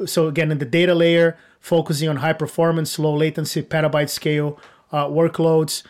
So 0.06 0.28
again, 0.28 0.50
in 0.50 0.58
the 0.58 0.64
data 0.64 0.94
layer, 0.94 1.36
focusing 1.60 2.08
on 2.08 2.16
high 2.16 2.32
performance, 2.32 2.98
low 2.98 3.14
latency, 3.14 3.62
petabyte 3.62 4.10
scale 4.10 4.58
uh, 4.92 5.06
workloads. 5.06 5.82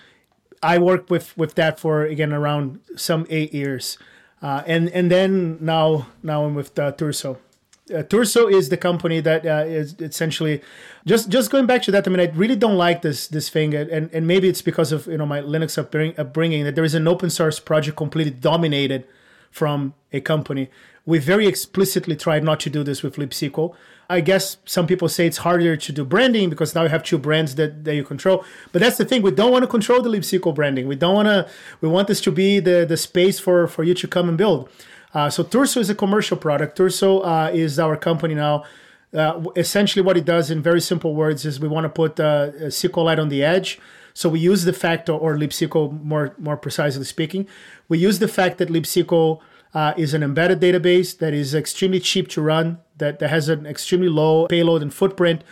I 0.62 0.78
worked 0.78 1.11
with 1.11 1.37
with 1.37 1.54
that 1.54 1.78
for 1.78 2.04
again 2.04 2.32
around 2.32 2.80
some 2.96 3.26
eight 3.30 3.52
years, 3.52 3.99
uh, 4.42 4.62
and 4.66 4.88
and 4.90 5.11
then 5.11 5.58
now 5.61 6.08
now 6.23 6.44
I'm 6.44 6.54
with 6.54 6.78
uh, 6.78 6.92
Turso. 6.92 7.38
Uh, 7.88 8.02
Turso 8.02 8.52
is 8.52 8.68
the 8.68 8.76
company 8.76 9.20
that 9.20 9.46
uh, 9.46 9.64
is 9.66 9.94
essentially 10.00 10.61
just 11.06 11.28
just 11.28 11.50
going 11.50 11.66
back 11.66 11.82
to 11.82 11.90
that. 11.92 12.08
I 12.08 12.11
mean, 12.11 12.20
I 12.20 12.32
really 12.35 12.56
don't 12.56 12.76
like 12.76 13.02
this 13.02 13.28
this 13.28 13.49
thing, 13.49 13.75
and 13.75 14.11
and 14.12 14.26
maybe 14.26 14.49
it's 14.49 14.62
because 14.62 14.92
of 14.92 15.06
you 15.06 15.18
know 15.18 15.26
my 15.26 15.40
Linux 15.40 15.78
upbringing 15.78 16.64
that 16.64 16.75
there 16.75 16.85
is 16.85 16.94
an 16.94 17.06
open 17.06 17.30
source 17.30 17.61
project 17.61 17.96
completely 17.96 18.32
dominated 18.32 19.04
from 19.50 19.94
a 20.12 20.20
company. 20.20 20.68
We 21.04 21.18
very 21.18 21.46
explicitly 21.46 22.16
tried 22.16 22.42
not 22.42 22.58
to 22.61 22.70
do 22.70 22.82
this 22.82 23.02
with 23.02 23.16
libsql. 23.16 23.75
I 24.08 24.20
guess 24.20 24.58
some 24.64 24.86
people 24.86 25.08
say 25.08 25.26
it's 25.26 25.38
harder 25.38 25.76
to 25.76 25.92
do 25.92 26.04
branding 26.04 26.48
because 26.48 26.75
now 26.75 26.82
you 26.82 26.88
have 26.88 27.02
two 27.02 27.18
brands 27.18 27.56
that, 27.56 27.84
that 27.84 27.94
you 27.94 28.04
control. 28.04 28.44
But 28.72 28.80
that's 28.80 28.98
the 28.98 29.04
thing. 29.04 29.22
We 29.22 29.32
don't 29.32 29.50
want 29.50 29.64
to 29.64 29.68
control 29.68 30.00
the 30.00 30.08
libsql 30.08 30.54
branding. 30.54 30.86
We 30.86 30.96
don't 30.96 31.14
want 31.14 31.26
to. 31.26 31.48
We 31.80 31.88
want 31.88 32.08
this 32.08 32.20
to 32.22 32.32
be 32.32 32.60
the 32.60 32.86
the 32.86 32.96
space 32.96 33.38
for 33.40 33.66
for 33.66 33.82
you 33.82 33.94
to 33.94 34.08
come 34.08 34.28
and 34.28 34.38
build. 34.38 34.68
Uh, 35.12 35.30
so 35.30 35.42
Turso 35.42 35.78
is 35.78 35.90
a 35.90 35.94
commercial 35.94 36.36
product. 36.36 36.78
Turso 36.78 37.22
uh, 37.25 37.50
is 37.52 37.78
our 37.78 37.96
company 37.96 38.34
now. 38.34 38.64
Uh, 39.14 39.42
essentially, 39.56 40.02
what 40.02 40.16
it 40.16 40.25
does 40.25 40.50
in 40.50 40.62
very 40.62 40.80
simple 40.80 41.14
words 41.14 41.44
is 41.44 41.58
we 41.58 41.68
want 41.68 41.84
to 41.84 41.88
put 41.88 42.20
uh, 42.20 42.50
SQLite 42.66 43.18
on 43.18 43.28
the 43.28 43.42
edge. 43.42 43.78
So 44.12 44.28
we 44.28 44.40
use 44.40 44.64
the 44.64 44.72
fact, 44.72 45.08
or 45.08 45.36
libsql 45.36 46.02
more 46.02 46.34
more 46.38 46.56
precisely 46.56 47.04
speaking, 47.04 47.46
we 47.88 47.98
use 47.98 48.18
the 48.18 48.28
fact 48.28 48.58
that 48.58 48.68
libsql 48.68 49.40
uh, 49.76 49.92
is 49.99 50.14
an 50.14 50.23
embedded 50.23 50.59
database 50.59 51.18
that 51.18 51.35
is 51.35 51.54
extremely 51.54 52.00
cheap 52.00 52.28
to 52.28 52.40
run, 52.40 52.78
that, 52.97 53.18
that 53.18 53.28
has 53.28 53.50
an 53.50 53.66
extremely 53.66 54.09
low 54.09 54.47
payload 54.47 54.80
and 54.80 54.92
footprint. 54.92 55.45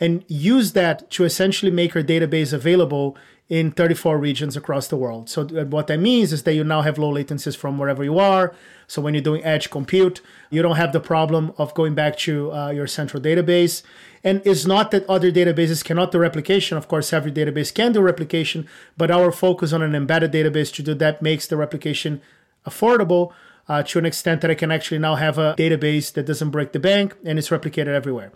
and 0.00 0.24
use 0.28 0.72
that 0.72 1.10
to 1.10 1.24
essentially 1.24 1.72
make 1.72 1.94
our 1.96 2.02
database 2.02 2.52
available 2.52 3.16
in 3.48 3.70
34 3.70 4.18
regions 4.18 4.56
across 4.56 4.88
the 4.88 4.96
world. 4.96 5.28
So 5.30 5.44
what 5.76 5.86
that 5.86 5.98
means 5.98 6.32
is 6.32 6.42
that 6.42 6.54
you 6.54 6.64
now 6.64 6.82
have 6.82 6.98
low 6.98 7.12
latencies 7.12 7.56
from 7.56 7.78
wherever 7.78 8.04
you 8.04 8.18
are. 8.18 8.54
So 8.86 9.00
when 9.00 9.14
you're 9.14 9.22
doing 9.22 9.42
edge 9.44 9.70
compute, 9.70 10.20
you 10.50 10.60
don't 10.60 10.76
have 10.76 10.92
the 10.92 11.00
problem 11.00 11.52
of 11.56 11.74
going 11.74 11.94
back 11.94 12.16
to 12.18 12.52
uh, 12.52 12.70
your 12.70 12.86
central 12.86 13.22
database. 13.22 13.82
And 14.22 14.42
it's 14.44 14.66
not 14.66 14.90
that 14.90 15.08
other 15.08 15.32
databases 15.32 15.84
cannot 15.84 16.12
do 16.12 16.18
replication. 16.18 16.76
Of 16.76 16.88
course, 16.88 17.12
every 17.12 17.32
database 17.32 17.72
can 17.72 17.92
do 17.92 18.00
replication, 18.00 18.68
but 18.96 19.10
our 19.10 19.32
focus 19.32 19.72
on 19.72 19.82
an 19.82 19.94
embedded 19.94 20.32
database 20.32 20.72
to 20.74 20.82
do 20.82 20.94
that 20.94 21.22
makes 21.22 21.46
the 21.46 21.56
replication 21.56 22.20
affordable 22.66 23.32
uh, 23.68 23.82
to 23.82 23.98
an 23.98 24.06
extent 24.06 24.40
that 24.40 24.50
I 24.50 24.54
can 24.54 24.70
actually 24.70 24.98
now 24.98 25.16
have 25.16 25.38
a 25.38 25.54
database 25.58 26.12
that 26.14 26.26
doesn't 26.26 26.50
break 26.50 26.72
the 26.72 26.80
bank 26.80 27.14
and 27.24 27.38
it's 27.38 27.50
replicated 27.50 27.88
everywhere. 27.88 28.32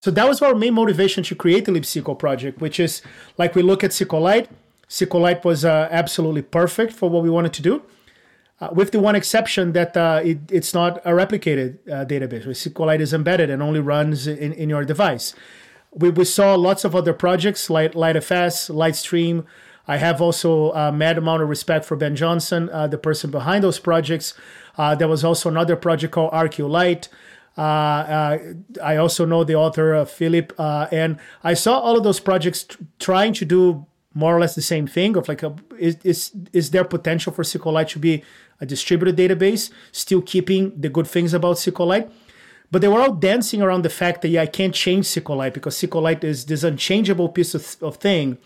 So 0.00 0.10
that 0.10 0.28
was 0.28 0.42
our 0.42 0.54
main 0.54 0.74
motivation 0.74 1.24
to 1.24 1.34
create 1.34 1.64
the 1.64 1.72
libSQL 1.72 2.18
project, 2.18 2.60
which 2.60 2.78
is 2.78 3.02
like 3.38 3.54
we 3.54 3.62
look 3.62 3.82
at 3.82 3.90
SQLite. 3.90 4.48
SQLite 4.88 5.44
was 5.44 5.64
uh, 5.64 5.88
absolutely 5.90 6.42
perfect 6.42 6.92
for 6.92 7.08
what 7.08 7.22
we 7.22 7.30
wanted 7.30 7.54
to 7.54 7.62
do, 7.62 7.82
uh, 8.60 8.68
with 8.72 8.92
the 8.92 9.00
one 9.00 9.16
exception 9.16 9.72
that 9.72 9.96
uh, 9.96 10.20
it, 10.22 10.38
it's 10.50 10.74
not 10.74 10.98
a 11.06 11.12
replicated 11.12 11.78
uh, 11.88 12.04
database. 12.04 12.44
SQLite 12.46 13.00
is 13.00 13.14
embedded 13.14 13.48
and 13.48 13.62
only 13.62 13.80
runs 13.80 14.26
in, 14.26 14.52
in 14.52 14.68
your 14.68 14.84
device. 14.84 15.34
We, 15.90 16.10
we 16.10 16.26
saw 16.26 16.54
lots 16.54 16.84
of 16.84 16.94
other 16.94 17.14
projects 17.14 17.70
like 17.70 17.92
LiteFS, 17.94 18.70
Litestream. 18.74 19.46
I 19.86 19.98
have 19.98 20.20
also 20.20 20.72
a 20.72 20.90
mad 20.90 21.18
amount 21.18 21.42
of 21.42 21.48
respect 21.48 21.84
for 21.84 21.96
Ben 21.96 22.16
Johnson, 22.16 22.70
uh, 22.70 22.86
the 22.86 22.98
person 22.98 23.30
behind 23.30 23.64
those 23.64 23.78
projects. 23.78 24.34
Uh, 24.78 24.94
there 24.94 25.08
was 25.08 25.24
also 25.24 25.48
another 25.48 25.76
project 25.76 26.12
called 26.12 26.32
rqlite. 26.32 27.08
Uh, 27.56 27.60
uh, 27.60 28.38
I 28.82 28.96
also 28.96 29.24
know 29.24 29.44
the 29.44 29.54
author, 29.54 29.94
uh, 29.94 30.04
Phillip, 30.04 30.52
and 30.58 31.18
I 31.44 31.54
saw 31.54 31.78
all 31.78 31.96
of 31.96 32.02
those 32.02 32.18
projects 32.18 32.64
t- 32.64 32.76
trying 32.98 33.32
to 33.34 33.44
do 33.44 33.86
more 34.14 34.36
or 34.36 34.40
less 34.40 34.54
the 34.54 34.62
same 34.62 34.86
thing 34.86 35.16
of 35.16 35.28
like 35.28 35.42
a, 35.42 35.54
is, 35.78 35.96
is 36.04 36.32
is 36.52 36.70
there 36.70 36.84
potential 36.84 37.32
for 37.32 37.42
SQLite 37.42 37.88
to 37.88 37.98
be 37.98 38.22
a 38.60 38.66
distributed 38.66 39.16
database, 39.16 39.70
still 39.92 40.22
keeping 40.22 40.72
the 40.80 40.88
good 40.88 41.06
things 41.06 41.34
about 41.34 41.56
SQLite? 41.56 42.10
But 42.70 42.80
they 42.80 42.88
were 42.88 43.00
all 43.00 43.12
dancing 43.12 43.62
around 43.62 43.82
the 43.82 43.90
fact 43.90 44.22
that 44.22 44.28
yeah, 44.28 44.42
I 44.42 44.46
can't 44.46 44.74
change 44.74 45.06
SQLite 45.06 45.52
because 45.52 45.76
SQLite 45.76 46.24
is 46.24 46.46
this 46.46 46.64
unchangeable 46.64 47.28
piece 47.28 47.54
of, 47.54 47.76
of 47.82 47.96
thing 47.96 48.38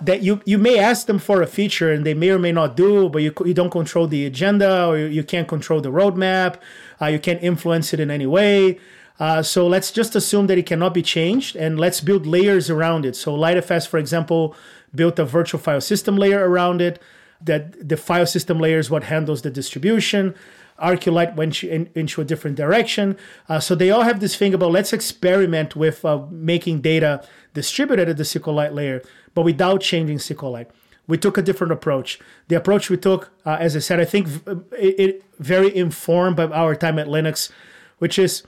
that 0.00 0.22
you 0.22 0.40
you 0.44 0.58
may 0.58 0.78
ask 0.78 1.06
them 1.06 1.18
for 1.18 1.42
a 1.42 1.46
feature 1.46 1.92
and 1.92 2.06
they 2.06 2.14
may 2.14 2.30
or 2.30 2.38
may 2.38 2.52
not 2.52 2.76
do, 2.76 3.08
but 3.08 3.22
you 3.22 3.32
you 3.44 3.54
don't 3.54 3.70
control 3.70 4.06
the 4.06 4.24
agenda 4.24 4.86
or 4.86 4.96
you, 4.96 5.06
you 5.06 5.24
can't 5.24 5.48
control 5.48 5.80
the 5.80 5.90
roadmap, 5.90 6.60
uh, 7.00 7.06
you 7.06 7.18
can't 7.18 7.42
influence 7.42 7.92
it 7.92 8.00
in 8.00 8.10
any 8.10 8.26
way. 8.26 8.78
Uh, 9.18 9.42
so 9.42 9.66
let's 9.66 9.90
just 9.90 10.14
assume 10.14 10.46
that 10.46 10.58
it 10.58 10.66
cannot 10.66 10.94
be 10.94 11.02
changed 11.02 11.56
and 11.56 11.78
let's 11.78 12.00
build 12.00 12.26
layers 12.26 12.70
around 12.70 13.04
it. 13.04 13.16
So 13.16 13.36
LiteFS, 13.36 13.88
for 13.88 13.98
example, 13.98 14.54
built 14.94 15.18
a 15.18 15.24
virtual 15.24 15.60
file 15.60 15.80
system 15.80 16.16
layer 16.16 16.48
around 16.48 16.80
it. 16.80 17.02
That 17.40 17.88
the 17.88 17.96
file 17.96 18.26
system 18.26 18.58
layer 18.58 18.78
is 18.78 18.90
what 18.90 19.04
handles 19.04 19.42
the 19.42 19.50
distribution. 19.50 20.34
rqlite 20.80 21.36
went 21.36 21.62
in, 21.62 21.88
into 21.94 22.20
a 22.20 22.24
different 22.24 22.56
direction. 22.56 23.16
Uh, 23.48 23.60
so 23.60 23.74
they 23.74 23.90
all 23.90 24.02
have 24.02 24.18
this 24.20 24.34
thing 24.36 24.54
about 24.54 24.72
let's 24.72 24.92
experiment 24.92 25.76
with 25.76 26.04
uh, 26.04 26.24
making 26.30 26.80
data 26.80 27.24
distributed 27.54 28.08
at 28.08 28.16
the 28.16 28.24
SQLite 28.24 28.72
layer, 28.72 29.02
but 29.38 29.44
without 29.44 29.80
changing 29.80 30.18
SQLite. 30.18 30.66
We 31.06 31.16
took 31.16 31.38
a 31.38 31.42
different 31.42 31.72
approach. 31.72 32.18
The 32.48 32.56
approach 32.56 32.90
we 32.90 32.96
took, 32.96 33.30
uh, 33.46 33.56
as 33.60 33.76
I 33.76 33.78
said, 33.78 34.00
I 34.00 34.04
think 34.04 34.26
it, 34.72 34.98
it 34.98 35.24
very 35.38 35.70
informed 35.76 36.34
by 36.34 36.46
our 36.46 36.74
time 36.74 36.98
at 36.98 37.06
Linux, 37.06 37.52
which 37.98 38.18
is 38.18 38.42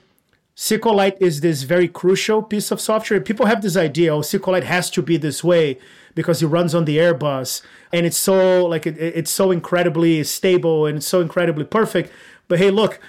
SQLite 0.57 1.15
is 1.21 1.39
this 1.39 1.63
very 1.63 1.87
crucial 1.87 2.43
piece 2.43 2.71
of 2.71 2.81
software. 2.81 3.21
People 3.21 3.45
have 3.45 3.61
this 3.61 3.77
idea, 3.77 4.13
oh, 4.13 4.19
SQLite 4.19 4.63
has 4.63 4.89
to 4.89 5.01
be 5.01 5.15
this 5.15 5.45
way 5.45 5.77
because 6.13 6.43
it 6.43 6.47
runs 6.47 6.75
on 6.75 6.83
the 6.83 6.97
Airbus 6.97 7.61
and 7.93 8.05
it's 8.05 8.17
so 8.17 8.65
like 8.65 8.85
it, 8.85 8.97
it's 8.97 9.31
so 9.31 9.49
incredibly 9.49 10.25
stable 10.25 10.85
and 10.87 10.97
it's 10.97 11.07
so 11.07 11.21
incredibly 11.21 11.63
perfect. 11.63 12.11
But 12.49 12.59
hey, 12.59 12.69
look, 12.69 12.99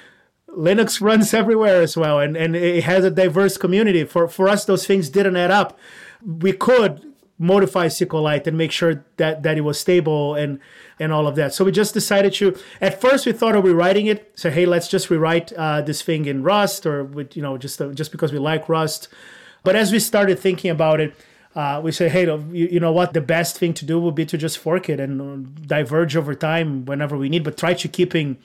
Linux 0.57 1.01
runs 1.09 1.35
everywhere 1.35 1.83
as 1.83 1.97
well, 1.97 2.21
and, 2.21 2.37
and 2.37 2.55
it 2.55 2.85
has 2.85 3.05
a 3.05 3.11
diverse 3.11 3.57
community. 3.59 4.05
For 4.05 4.29
for 4.29 4.49
us, 4.49 4.67
those 4.67 4.87
things 4.87 5.09
didn't 5.09 5.35
add 5.37 5.51
up. 5.51 5.77
We 6.25 6.53
could 6.53 7.12
modify 7.43 7.89
SQLite 7.89 8.47
and 8.47 8.57
make 8.57 8.73
sure 8.73 9.05
that 9.17 9.43
that 9.43 9.59
it 9.59 9.63
was 9.63 9.79
stable 9.79 10.35
and 10.35 10.61
and 10.99 11.13
all 11.13 11.27
of 11.27 11.35
that. 11.37 11.53
So 11.53 11.65
we 11.65 11.73
just 11.73 11.93
decided 11.93 12.33
to. 12.35 12.57
At 12.81 13.01
first, 13.01 13.27
we 13.27 13.33
thought 13.33 13.57
of 13.57 13.65
rewriting 13.65 14.07
it. 14.07 14.33
So 14.35 14.51
hey, 14.51 14.65
let's 14.67 14.89
just 14.89 15.11
rewrite 15.11 15.53
uh, 15.53 15.83
this 15.83 16.03
thing 16.03 16.27
in 16.27 16.43
Rust, 16.43 16.87
or 16.87 17.05
with 17.05 17.37
you 17.37 17.43
know 17.43 17.59
just 17.59 17.81
uh, 17.81 17.89
just 17.89 18.13
because 18.13 18.33
we 18.33 18.39
like 18.39 18.69
Rust. 18.69 19.09
But 19.65 19.77
as 19.77 19.93
we 19.93 19.99
started 19.99 20.39
thinking 20.39 20.71
about 20.71 21.01
it, 21.01 21.15
uh, 21.55 21.81
we 21.83 21.93
say, 21.93 22.09
hey, 22.09 22.25
you, 22.25 22.47
you, 22.53 22.81
know 22.81 22.91
what? 22.91 23.13
The 23.13 23.21
best 23.21 23.59
thing 23.59 23.75
to 23.75 23.85
do 23.85 24.01
would 24.01 24.15
be 24.15 24.27
to 24.27 24.37
just 24.37 24.59
fork 24.59 24.89
it 24.89 24.99
and 24.99 25.21
uh, 25.21 25.49
diverge 25.67 26.17
over 26.17 26.35
time 26.35 26.85
whenever 26.85 27.17
we 27.17 27.29
need, 27.29 27.45
but 27.45 27.57
try 27.57 27.75
to 27.75 27.89
keeping 27.89 28.39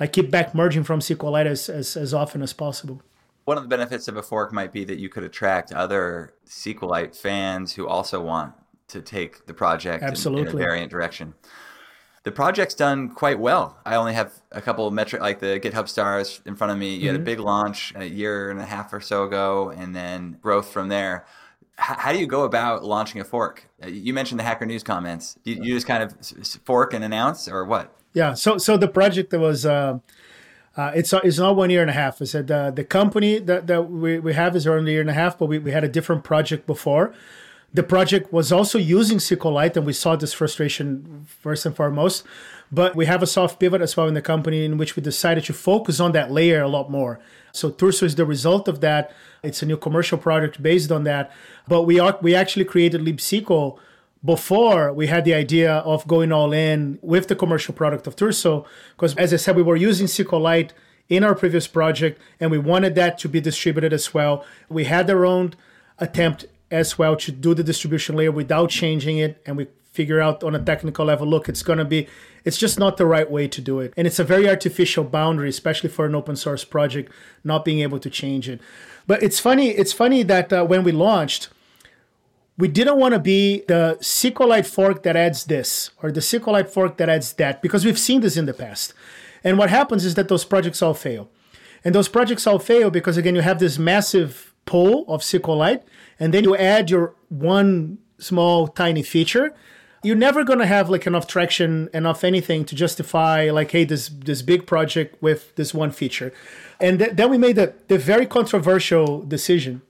like 0.00 0.12
keep 0.12 0.30
back 0.30 0.54
merging 0.54 0.84
from 0.84 1.00
SQLite 1.00 1.46
as, 1.46 1.68
as, 1.68 1.96
as 1.96 2.14
often 2.14 2.42
as 2.42 2.52
possible. 2.52 3.02
One 3.44 3.56
of 3.56 3.64
the 3.64 3.68
benefits 3.68 4.08
of 4.08 4.16
a 4.16 4.22
fork 4.22 4.52
might 4.52 4.72
be 4.72 4.84
that 4.84 4.98
you 4.98 5.08
could 5.08 5.24
attract 5.24 5.72
other 5.72 6.34
SQLite 6.46 7.16
fans 7.16 7.72
who 7.74 7.88
also 7.88 8.20
want 8.20 8.54
to 8.88 9.00
take 9.00 9.46
the 9.46 9.54
project 9.54 10.04
in, 10.04 10.38
in, 10.38 10.48
a 10.48 10.52
variant 10.52 10.90
direction. 10.90 11.34
The 12.24 12.30
project's 12.30 12.74
done 12.74 13.08
quite 13.08 13.40
well. 13.40 13.78
I 13.84 13.96
only 13.96 14.14
have 14.14 14.32
a 14.52 14.62
couple 14.62 14.86
of 14.86 14.92
metric, 14.92 15.20
like 15.22 15.40
the 15.40 15.58
GitHub 15.58 15.88
stars 15.88 16.40
in 16.46 16.54
front 16.54 16.72
of 16.72 16.78
me. 16.78 16.94
You 16.94 16.98
mm-hmm. 16.98 17.06
had 17.06 17.14
a 17.14 17.18
mm-hmm. 17.18 17.24
big 17.24 17.40
launch 17.40 17.92
a 17.96 18.04
year 18.04 18.50
and 18.50 18.60
a 18.60 18.64
half 18.64 18.92
or 18.92 19.00
so 19.00 19.24
ago, 19.24 19.70
and 19.70 19.96
then 19.96 20.38
growth 20.40 20.70
from 20.70 20.88
there 20.88 21.26
how 21.82 22.12
do 22.12 22.18
you 22.18 22.26
go 22.26 22.44
about 22.44 22.84
launching 22.84 23.20
a 23.20 23.24
fork? 23.24 23.68
Uh, 23.82 23.88
you 23.88 24.12
mentioned 24.14 24.38
the 24.38 24.44
Hacker 24.44 24.66
News 24.66 24.82
comments. 24.82 25.38
You, 25.44 25.56
you 25.62 25.74
just 25.74 25.86
kind 25.86 26.02
of 26.02 26.14
fork 26.64 26.94
and 26.94 27.04
announce, 27.04 27.48
or 27.48 27.64
what? 27.64 27.94
Yeah. 28.12 28.34
So 28.34 28.58
so 28.58 28.76
the 28.76 28.88
project 28.88 29.30
that 29.30 29.40
was. 29.40 29.66
Uh, 29.66 29.98
uh, 30.76 30.92
it's 30.94 31.12
it's 31.12 31.38
not 31.38 31.54
one 31.54 31.70
year 31.70 31.82
and 31.82 31.90
a 31.90 31.94
half. 31.94 32.22
I 32.22 32.24
said 32.24 32.50
uh, 32.50 32.70
the 32.70 32.84
company 32.84 33.38
that, 33.38 33.66
that 33.66 33.90
we, 33.90 34.18
we 34.18 34.32
have 34.32 34.56
is 34.56 34.66
around 34.66 34.88
a 34.88 34.90
year 34.90 35.02
and 35.02 35.10
a 35.10 35.14
half, 35.14 35.38
but 35.38 35.46
we, 35.46 35.58
we 35.58 35.70
had 35.70 35.84
a 35.84 35.88
different 35.88 36.24
project 36.24 36.66
before. 36.66 37.12
The 37.74 37.82
project 37.82 38.32
was 38.32 38.52
also 38.52 38.78
using 38.78 39.18
SQLite, 39.18 39.76
and 39.76 39.86
we 39.86 39.92
saw 39.94 40.16
this 40.16 40.32
frustration 40.32 41.26
first 41.26 41.64
and 41.64 41.74
foremost. 41.74 42.24
But 42.70 42.96
we 42.96 43.04
have 43.04 43.22
a 43.22 43.26
soft 43.26 43.60
pivot 43.60 43.82
as 43.82 43.96
well 43.96 44.08
in 44.08 44.14
the 44.14 44.22
company 44.22 44.64
in 44.64 44.78
which 44.78 44.96
we 44.96 45.02
decided 45.02 45.44
to 45.44 45.52
focus 45.52 46.00
on 46.00 46.12
that 46.12 46.30
layer 46.30 46.62
a 46.62 46.68
lot 46.68 46.90
more. 46.90 47.20
So 47.52 47.70
Turso 47.70 48.04
is 48.04 48.14
the 48.14 48.24
result 48.24 48.66
of 48.66 48.80
that. 48.80 49.12
It's 49.42 49.62
a 49.62 49.66
new 49.66 49.76
commercial 49.76 50.16
product 50.16 50.62
based 50.62 50.90
on 50.90 51.04
that. 51.04 51.30
But 51.68 51.82
we 51.82 52.00
are 52.00 52.18
we 52.22 52.34
actually 52.34 52.64
created 52.64 53.02
libSQL 53.02 53.78
before 54.24 54.92
we 54.92 55.08
had 55.08 55.24
the 55.24 55.34
idea 55.34 55.74
of 55.78 56.06
going 56.06 56.32
all 56.32 56.52
in 56.52 56.98
with 57.02 57.28
the 57.28 57.34
commercial 57.34 57.74
product 57.74 58.06
of 58.06 58.16
Turso. 58.16 58.64
Because 58.96 59.16
as 59.16 59.32
I 59.32 59.36
said, 59.36 59.56
we 59.56 59.62
were 59.62 59.76
using 59.76 60.06
SQLite 60.06 60.70
in 61.08 61.24
our 61.24 61.34
previous 61.34 61.66
project 61.66 62.20
and 62.38 62.50
we 62.50 62.58
wanted 62.58 62.94
that 62.94 63.18
to 63.18 63.28
be 63.28 63.40
distributed 63.40 63.92
as 63.92 64.14
well. 64.14 64.44
We 64.68 64.84
had 64.84 65.10
our 65.10 65.26
own 65.26 65.54
attempt 65.98 66.46
as 66.70 66.98
well 66.98 67.16
to 67.16 67.30
do 67.30 67.54
the 67.54 67.62
distribution 67.62 68.16
layer 68.16 68.32
without 68.32 68.70
changing 68.70 69.18
it 69.18 69.42
and 69.44 69.56
we 69.56 69.66
figure 69.92 70.20
out 70.20 70.42
on 70.42 70.54
a 70.54 70.58
technical 70.58 71.04
level 71.04 71.26
look 71.26 71.50
it's 71.50 71.62
going 71.62 71.78
to 71.78 71.84
be 71.84 72.08
it's 72.44 72.56
just 72.56 72.78
not 72.78 72.96
the 72.96 73.04
right 73.04 73.30
way 73.30 73.46
to 73.46 73.60
do 73.60 73.78
it 73.78 73.92
and 73.94 74.06
it's 74.06 74.18
a 74.18 74.24
very 74.24 74.48
artificial 74.48 75.04
boundary 75.04 75.50
especially 75.50 75.90
for 75.90 76.06
an 76.06 76.14
open 76.14 76.34
source 76.34 76.64
project 76.64 77.12
not 77.44 77.62
being 77.62 77.80
able 77.80 77.98
to 77.98 78.08
change 78.08 78.48
it 78.48 78.58
but 79.06 79.22
it's 79.22 79.38
funny 79.38 79.68
it's 79.68 79.92
funny 79.92 80.22
that 80.22 80.50
uh, 80.50 80.64
when 80.64 80.82
we 80.82 80.92
launched 80.92 81.50
we 82.62 82.68
didn't 82.68 82.96
want 82.96 83.12
to 83.12 83.18
be 83.18 83.64
the 83.66 83.98
SQLite 84.00 84.66
fork 84.66 85.02
that 85.02 85.16
adds 85.16 85.46
this 85.46 85.90
or 86.00 86.12
the 86.12 86.20
SQLite 86.20 86.68
fork 86.68 86.96
that 86.98 87.08
adds 87.08 87.32
that 87.32 87.60
because 87.60 87.84
we've 87.84 87.98
seen 87.98 88.20
this 88.20 88.36
in 88.36 88.46
the 88.46 88.54
past. 88.54 88.94
And 89.42 89.58
what 89.58 89.68
happens 89.68 90.04
is 90.04 90.14
that 90.14 90.28
those 90.28 90.44
projects 90.44 90.80
all 90.80 90.94
fail. 90.94 91.28
And 91.84 91.92
those 91.92 92.06
projects 92.06 92.46
all 92.46 92.60
fail 92.60 92.88
because 92.88 93.16
again 93.16 93.34
you 93.34 93.40
have 93.40 93.58
this 93.58 93.80
massive 93.80 94.54
pool 94.64 95.04
of 95.08 95.22
SQLite 95.22 95.82
and 96.20 96.32
then 96.32 96.44
you 96.44 96.54
add 96.56 96.88
your 96.88 97.16
one 97.30 97.98
small 98.18 98.68
tiny 98.68 99.02
feature 99.02 99.56
you're 100.02 100.16
never 100.16 100.44
to 100.58 100.66
have 100.66 100.90
like 100.90 101.06
enough 101.06 101.26
traction 101.26 101.88
enough 101.94 102.24
anything 102.24 102.64
to 102.64 102.74
justify 102.74 103.50
like 103.50 103.70
hey 103.70 103.84
this 103.84 104.08
this 104.08 104.42
big 104.42 104.66
project 104.66 105.20
with 105.22 105.54
this 105.56 105.72
one 105.72 105.90
feature. 105.90 106.32
And 106.80 106.98
th- 106.98 107.12
then 107.12 107.30
we 107.30 107.38
made 107.38 107.56
the, 107.56 107.74
the 107.88 107.98
very 107.98 108.26
controversial 108.26 109.22
decision 109.22 109.82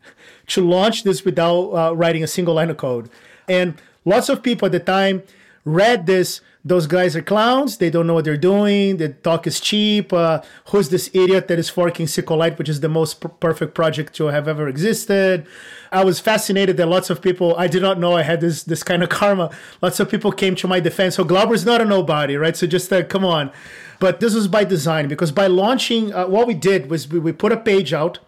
to 0.49 0.61
launch 0.61 1.05
this 1.05 1.25
without 1.25 1.71
uh, 1.71 1.97
writing 1.97 2.23
a 2.23 2.27
single 2.27 2.55
line 2.55 2.69
of 2.69 2.77
code. 2.77 3.09
And 3.49 3.81
lots 4.05 4.29
of 4.29 4.43
people 4.43 4.67
at 4.67 4.73
the 4.73 4.81
time 4.81 5.23
read 5.65 6.07
this 6.07 6.41
those 6.65 6.87
guys 6.87 7.17
are 7.17 7.23
clowns. 7.23 7.79
They 7.79 7.91
don't 7.91 8.07
know 8.07 8.15
what 8.15 8.25
they're 8.25 8.37
doing. 8.37 8.99
The 8.99 9.09
talk 9.09 9.49
is 9.49 9.59
cheap. 9.59 10.13
Uh, 10.13 10.43
who's 10.67 10.91
this 10.91 11.11
idiot 11.13 11.49
that 11.49 11.59
is 11.59 11.69
forking 11.69 12.07
SQLite, 12.07 12.57
which 12.57 12.69
is 12.69 12.81
the 12.81 12.89
most 12.89 13.21
p- 13.21 13.29
perfect 13.41 13.75
project 13.75 14.15
to 14.15 14.27
have 14.27 14.47
ever 14.47 14.69
existed? 14.69 15.45
I 15.91 16.05
was 16.05 16.21
fascinated 16.21 16.77
that 16.77 16.87
lots 16.87 17.11
of 17.11 17.21
people, 17.21 17.57
I 17.59 17.67
did 17.67 17.83
not 17.83 17.99
know 17.99 18.13
I 18.13 18.23
had 18.23 18.41
this 18.41 18.63
this 18.63 18.85
kind 18.85 19.03
of 19.03 19.09
karma. 19.19 19.51
Lots 19.81 19.99
of 19.99 20.09
people 20.09 20.31
came 20.31 20.55
to 20.57 20.69
my 20.69 20.79
defense. 20.79 21.17
So 21.17 21.25
Glauber's 21.25 21.65
not 21.65 21.81
a 21.81 21.85
nobody, 21.85 22.37
right? 22.37 22.57
So 22.57 22.69
just 22.69 22.93
uh, 22.93 23.03
come 23.03 23.25
on. 23.25 23.51
But 23.99 24.21
this 24.21 24.35
was 24.35 24.47
by 24.47 24.63
design 24.65 25.09
because 25.09 25.33
by 25.33 25.49
launching, 25.49 26.13
uh, 26.13 26.27
what 26.27 26.47
we 26.47 26.55
did 26.55 26.91
was 26.91 27.09
we, 27.09 27.19
we 27.19 27.33
put 27.33 27.53
a 27.53 27.57
page 27.57 27.93
out 27.93 28.21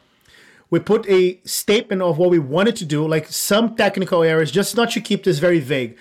we 0.71 0.81
put 0.81 1.09
a 1.09 1.39
statement 1.45 2.03
of 2.03 2.19
what 2.19 2.31
we 2.31 2.39
wanted 2.41 2.75
to 2.75 2.85
do, 2.85 3.07
like 3.07 3.29
some 3.29 3.77
technical 3.77 4.25
areas, 4.25 4.51
just 4.51 4.75
not 4.75 4.91
to 4.91 5.01
keep 5.01 5.23
this 5.23 5.39
very 5.39 5.61
vague. 5.61 5.97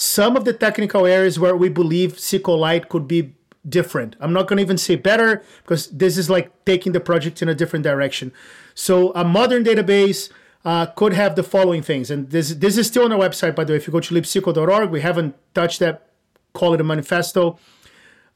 Some 0.00 0.36
of 0.36 0.44
the 0.44 0.52
technical 0.52 1.06
areas 1.06 1.40
where 1.40 1.56
we 1.56 1.68
believe 1.68 2.18
SQLite 2.18 2.88
could 2.88 3.08
be 3.08 3.34
different. 3.68 4.14
I'm 4.20 4.32
not 4.32 4.46
going 4.46 4.58
to 4.58 4.62
even 4.62 4.78
say 4.78 4.94
better 4.94 5.42
because 5.64 5.88
this 5.88 6.16
is 6.16 6.30
like 6.30 6.52
taking 6.64 6.92
the 6.92 7.00
project 7.00 7.42
in 7.42 7.48
a 7.48 7.54
different 7.54 7.82
direction. 7.82 8.32
So 8.76 9.12
a 9.16 9.24
modern 9.24 9.64
database 9.64 10.30
uh, 10.64 10.86
could 10.86 11.14
have 11.14 11.34
the 11.34 11.42
following 11.42 11.82
things, 11.82 12.12
and 12.12 12.30
this 12.30 12.50
this 12.54 12.78
is 12.78 12.86
still 12.86 13.06
on 13.06 13.12
our 13.12 13.18
website 13.18 13.56
by 13.56 13.64
the 13.64 13.72
way. 13.72 13.78
If 13.78 13.88
you 13.88 13.92
go 13.92 13.98
to 13.98 14.14
libsql.org, 14.14 14.90
we 14.90 15.00
haven't 15.00 15.34
touched 15.52 15.80
that. 15.80 16.06
Call 16.52 16.74
it 16.74 16.80
a 16.80 16.84
manifesto. 16.84 17.58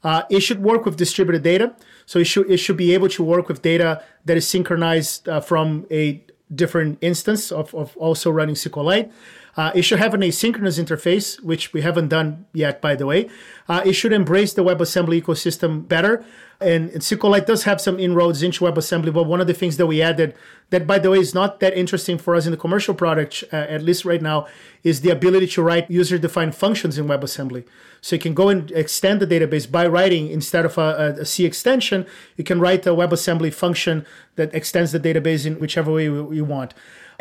Uh, 0.03 0.23
it 0.29 0.41
should 0.41 0.61
work 0.61 0.83
with 0.83 0.97
distributed 0.97 1.43
data, 1.43 1.73
so 2.05 2.19
it 2.19 2.25
should 2.25 2.51
it 2.51 2.57
should 2.57 2.75
be 2.75 2.93
able 2.93 3.07
to 3.07 3.23
work 3.23 3.47
with 3.47 3.61
data 3.61 4.03
that 4.25 4.35
is 4.35 4.45
synchronized 4.45 5.29
uh, 5.29 5.39
from 5.39 5.85
a 5.89 6.25
different 6.53 6.97
instance 6.99 7.53
of, 7.53 7.73
of 7.73 7.95
also 7.95 8.29
running 8.29 8.55
SQLite. 8.55 9.09
Uh, 9.55 9.71
it 9.75 9.83
should 9.83 9.99
have 9.99 10.13
an 10.13 10.21
asynchronous 10.21 10.83
interface, 10.83 11.41
which 11.43 11.73
we 11.73 11.81
haven't 11.81 12.07
done 12.07 12.45
yet, 12.53 12.81
by 12.81 12.95
the 12.95 13.05
way. 13.05 13.29
Uh, 13.69 13.81
it 13.85 13.93
should 13.93 14.11
embrace 14.11 14.53
the 14.53 14.63
WebAssembly 14.63 15.21
ecosystem 15.21 15.87
better. 15.87 16.25
And, 16.59 16.89
and 16.91 17.01
SQLite 17.01 17.45
does 17.45 17.63
have 17.63 17.79
some 17.81 17.99
inroads 17.99 18.41
into 18.41 18.63
WebAssembly, 18.63 19.13
but 19.13 19.23
one 19.23 19.41
of 19.41 19.47
the 19.47 19.53
things 19.53 19.77
that 19.77 19.85
we 19.85 20.01
added, 20.01 20.33
that 20.69 20.87
by 20.87 20.97
the 20.97 21.09
way 21.11 21.19
is 21.19 21.33
not 21.33 21.59
that 21.59 21.75
interesting 21.77 22.17
for 22.17 22.35
us 22.35 22.45
in 22.45 22.51
the 22.51 22.57
commercial 22.57 22.95
product, 22.95 23.43
uh, 23.51 23.57
at 23.57 23.83
least 23.83 24.05
right 24.05 24.21
now, 24.21 24.47
is 24.83 25.01
the 25.01 25.09
ability 25.09 25.47
to 25.47 25.61
write 25.61 25.91
user-defined 25.91 26.55
functions 26.55 26.97
in 26.97 27.05
WebAssembly. 27.05 27.65
So 28.01 28.15
you 28.15 28.21
can 28.21 28.33
go 28.33 28.49
and 28.49 28.71
extend 28.71 29.19
the 29.21 29.27
database 29.27 29.69
by 29.69 29.87
writing 29.87 30.29
instead 30.29 30.65
of 30.65 30.77
a, 30.77 31.15
a 31.19 31.25
C 31.25 31.45
extension, 31.45 32.05
you 32.37 32.43
can 32.43 32.59
write 32.59 32.87
a 32.87 32.91
WebAssembly 32.91 33.53
function 33.53 34.05
that 34.35 34.53
extends 34.53 34.91
the 34.93 34.99
database 34.99 35.45
in 35.45 35.59
whichever 35.59 35.91
way 35.91 36.05
you 36.05 36.45
want. 36.45 36.73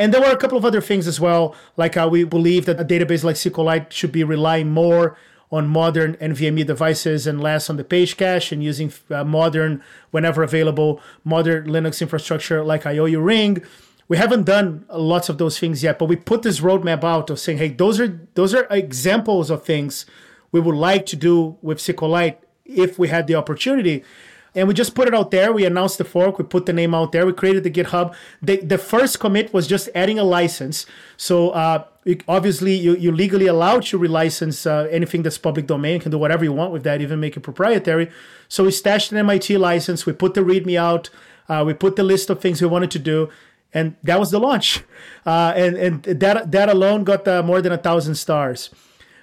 And 0.02 0.12
there 0.12 0.20
were 0.20 0.32
a 0.32 0.36
couple 0.36 0.58
of 0.58 0.64
other 0.64 0.80
things 0.80 1.06
as 1.06 1.20
well, 1.20 1.54
like 1.76 1.94
how 1.94 2.08
we 2.08 2.24
believe 2.24 2.66
that 2.66 2.80
a 2.80 2.84
database 2.84 3.22
like 3.22 3.36
SQLite 3.36 3.92
should 3.92 4.10
be 4.10 4.24
relying 4.24 4.68
more 4.68 5.16
on 5.52 5.68
modern 5.68 6.16
NVMe 6.16 6.66
devices 6.66 7.24
and 7.24 7.40
less 7.40 7.70
on 7.70 7.76
the 7.76 7.84
page 7.84 8.16
cache 8.16 8.50
and 8.50 8.64
using 8.64 8.92
uh, 9.12 9.22
modern, 9.22 9.80
whenever 10.10 10.42
available, 10.42 11.00
modern 11.22 11.68
Linux 11.68 12.02
infrastructure 12.02 12.64
like 12.64 12.82
io_uring. 12.82 13.64
We 14.08 14.16
haven't 14.16 14.42
done 14.42 14.84
lots 14.92 15.28
of 15.28 15.38
those 15.38 15.60
things 15.60 15.84
yet, 15.84 16.00
but 16.00 16.06
we 16.06 16.16
put 16.16 16.42
this 16.42 16.58
roadmap 16.58 17.04
out 17.04 17.30
of 17.30 17.38
saying, 17.38 17.58
hey, 17.58 17.68
those 17.68 18.00
are 18.00 18.26
those 18.34 18.54
are 18.54 18.66
examples 18.70 19.50
of 19.50 19.62
things 19.62 20.04
we 20.50 20.58
would 20.58 20.74
like 20.74 21.06
to 21.06 21.16
do 21.16 21.58
with 21.62 21.78
SQLite 21.78 22.38
if 22.64 22.98
we 22.98 23.06
had 23.06 23.28
the 23.28 23.36
opportunity 23.36 24.02
and 24.54 24.68
we 24.68 24.74
just 24.74 24.94
put 24.94 25.08
it 25.08 25.14
out 25.14 25.30
there. 25.30 25.52
We 25.52 25.64
announced 25.64 25.98
the 25.98 26.04
fork. 26.04 26.38
We 26.38 26.44
put 26.44 26.66
the 26.66 26.72
name 26.72 26.94
out 26.94 27.12
there. 27.12 27.24
We 27.24 27.32
created 27.32 27.64
the 27.64 27.70
GitHub. 27.70 28.14
The, 28.42 28.58
the 28.58 28.78
first 28.78 29.18
commit 29.18 29.52
was 29.54 29.66
just 29.66 29.88
adding 29.94 30.18
a 30.18 30.24
license. 30.24 30.84
So 31.16 31.50
uh, 31.50 31.84
obviously, 32.28 32.74
you, 32.74 32.94
you're 32.96 33.14
legally 33.14 33.46
allowed 33.46 33.84
to 33.84 33.98
relicense 33.98 34.66
uh, 34.66 34.88
anything 34.88 35.22
that's 35.22 35.38
public 35.38 35.66
domain. 35.66 35.94
You 35.94 36.00
can 36.00 36.10
do 36.10 36.18
whatever 36.18 36.44
you 36.44 36.52
want 36.52 36.72
with 36.72 36.84
that, 36.84 37.00
even 37.00 37.18
make 37.18 37.36
it 37.36 37.40
proprietary. 37.40 38.10
So 38.48 38.64
we 38.64 38.72
stashed 38.72 39.10
an 39.10 39.18
MIT 39.18 39.56
license. 39.56 40.04
We 40.04 40.12
put 40.12 40.34
the 40.34 40.42
README 40.42 40.76
out. 40.76 41.08
Uh, 41.48 41.64
we 41.66 41.72
put 41.72 41.96
the 41.96 42.02
list 42.02 42.28
of 42.28 42.40
things 42.40 42.60
we 42.60 42.68
wanted 42.68 42.90
to 42.90 42.98
do. 42.98 43.30
And 43.74 43.96
that 44.02 44.20
was 44.20 44.30
the 44.30 44.40
launch. 44.40 44.82
Uh, 45.24 45.52
and 45.54 45.76
and 45.76 46.02
that, 46.02 46.50
that 46.50 46.68
alone 46.68 47.04
got 47.04 47.28
uh, 47.28 47.44
more 47.44 47.62
than 47.62 47.70
a 47.70 47.78
thousand 47.78 48.16
stars. 48.16 48.70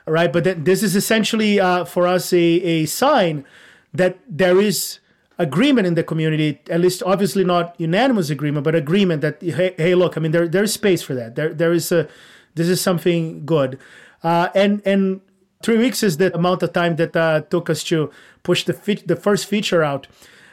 All 0.07 0.13
right. 0.13 0.31
But 0.31 0.45
th- 0.45 0.59
this 0.62 0.81
is 0.81 0.95
essentially 0.95 1.59
uh, 1.59 1.83
for 1.83 2.07
us 2.07 2.31
a, 2.31 2.38
a 2.38 2.86
sign 2.86 3.43
that 3.93 4.17
there 4.25 4.62
is 4.62 5.00
agreement 5.39 5.88
in 5.88 5.96
the 5.96 6.03
community, 6.03 6.60
at 6.69 6.81
least 6.81 7.01
obviously 7.03 7.43
not 7.43 7.74
unanimous 7.79 8.29
agreement, 8.29 8.65
but 8.65 8.75
agreement 8.75 9.22
that 9.22 9.41
hey, 9.41 9.74
hey 9.77 9.96
look, 9.96 10.17
I 10.17 10.19
mean 10.19 10.31
there 10.31 10.48
there 10.48 10.63
is 10.63 10.74
space 10.74 11.01
for 11.01 11.15
that. 11.15 11.36
There 11.36 11.53
there 11.53 11.74
is 11.74 11.91
a 11.91 12.08
this 12.55 12.67
is 12.67 12.81
something 12.81 13.46
good, 13.46 13.79
uh, 14.24 14.50
and 14.53 14.81
and 14.86 15.22
three 15.63 15.77
weeks 15.77 16.03
is 16.03 16.17
the 16.17 16.36
amount 16.36 16.62
of 16.62 16.74
time 16.74 16.98
that 16.98 17.15
uh, 17.15 17.41
took 17.50 17.69
us 17.69 17.84
to 17.86 18.12
push 18.43 18.65
the 18.65 18.74
fe- 18.74 19.03
the 19.05 19.15
first 19.15 19.48
feature 19.48 19.84
out. 19.84 20.08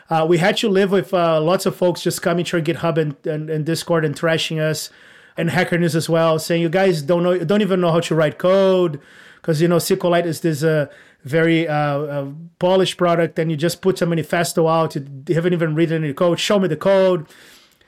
Uh, 0.08 0.24
we 0.28 0.38
had 0.38 0.56
to 0.56 0.68
live 0.68 0.92
with 0.92 1.12
uh, 1.12 1.40
lots 1.40 1.66
of 1.66 1.74
folks 1.74 2.00
just 2.00 2.22
coming 2.22 2.44
to 2.44 2.56
our 2.56 2.62
GitHub 2.62 2.96
and, 2.96 3.16
and, 3.26 3.50
and 3.50 3.66
Discord 3.66 4.04
and 4.04 4.14
trashing 4.14 4.60
us, 4.60 4.88
and 5.36 5.50
Hacker 5.50 5.78
News 5.78 5.94
as 5.94 6.08
well, 6.08 6.38
saying 6.38 6.62
you 6.62 6.68
guys 6.68 7.02
don't 7.02 7.22
know 7.22 7.38
don't 7.38 7.62
even 7.62 7.80
know 7.80 7.92
how 7.92 8.00
to 8.00 8.14
write 8.14 8.38
code 8.38 9.00
because 9.36 9.60
you 9.60 9.68
know 9.68 9.76
SQLite 9.76 10.26
is 10.26 10.40
this 10.40 10.62
uh, 10.62 10.86
very 11.22 11.68
uh, 11.68 11.74
uh, 11.74 12.32
polished 12.58 12.96
product, 12.96 13.38
and 13.38 13.50
you 13.50 13.56
just 13.56 13.82
put 13.82 13.98
some 13.98 14.10
manifesto 14.10 14.68
out. 14.68 14.96
You 14.96 15.34
haven't 15.34 15.52
even 15.52 15.74
written 15.74 16.04
any 16.04 16.14
code. 16.14 16.38
Show 16.38 16.58
me 16.58 16.68
the 16.68 16.76
code. 16.76 17.26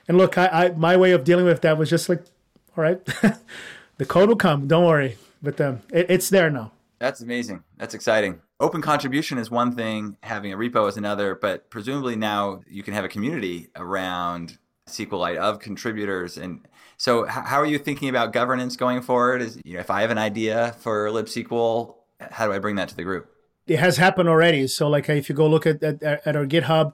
And 0.07 0.17
look, 0.17 0.37
I, 0.37 0.47
I 0.47 0.69
my 0.71 0.97
way 0.97 1.11
of 1.11 1.23
dealing 1.23 1.45
with 1.45 1.61
that 1.61 1.77
was 1.77 1.89
just 1.89 2.09
like, 2.09 2.23
all 2.77 2.83
right, 2.83 3.03
the 3.97 4.05
code 4.05 4.29
will 4.29 4.35
come. 4.35 4.67
Don't 4.67 4.85
worry. 4.85 5.17
But 5.41 5.59
um, 5.61 5.81
it, 5.91 6.07
it's 6.09 6.29
there 6.29 6.49
now. 6.49 6.71
That's 6.99 7.21
amazing. 7.21 7.63
That's 7.77 7.93
exciting. 7.93 8.41
Open 8.59 8.81
contribution 8.81 9.37
is 9.37 9.49
one 9.49 9.73
thing, 9.73 10.17
having 10.21 10.51
a 10.51 10.57
repo 10.57 10.89
is 10.89 10.97
another, 10.97 11.33
but 11.33 11.69
presumably 11.69 12.17
now 12.17 12.61
you 12.67 12.83
can 12.83 12.93
have 12.93 13.05
a 13.05 13.09
community 13.09 13.69
around 13.77 14.57
SQLite 14.87 15.37
of 15.37 15.59
contributors. 15.59 16.37
And 16.37 16.67
so, 16.99 17.23
how 17.25 17.61
are 17.61 17.65
you 17.65 17.79
thinking 17.79 18.09
about 18.09 18.33
governance 18.33 18.75
going 18.75 19.01
forward? 19.01 19.41
Is 19.41 19.57
you 19.63 19.75
know, 19.75 19.79
if 19.79 19.89
I 19.89 20.01
have 20.01 20.11
an 20.11 20.17
idea 20.17 20.75
for 20.79 21.07
libsql, 21.07 21.95
how 22.19 22.45
do 22.45 22.51
I 22.51 22.59
bring 22.59 22.75
that 22.75 22.89
to 22.89 22.95
the 22.95 23.03
group? 23.03 23.31
It 23.67 23.79
has 23.79 23.95
happened 23.95 24.27
already. 24.27 24.67
So, 24.67 24.89
like, 24.89 25.07
if 25.07 25.29
you 25.29 25.33
go 25.33 25.47
look 25.47 25.65
at 25.65 25.81
at, 25.81 26.03
at 26.03 26.35
our 26.35 26.45
GitHub, 26.45 26.91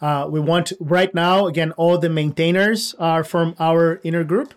uh, 0.00 0.26
we 0.30 0.40
want 0.40 0.72
right 0.80 1.14
now 1.14 1.46
again 1.46 1.72
all 1.72 1.98
the 1.98 2.08
maintainers 2.08 2.94
are 2.98 3.22
from 3.22 3.54
our 3.60 4.00
inner 4.02 4.24
group. 4.24 4.54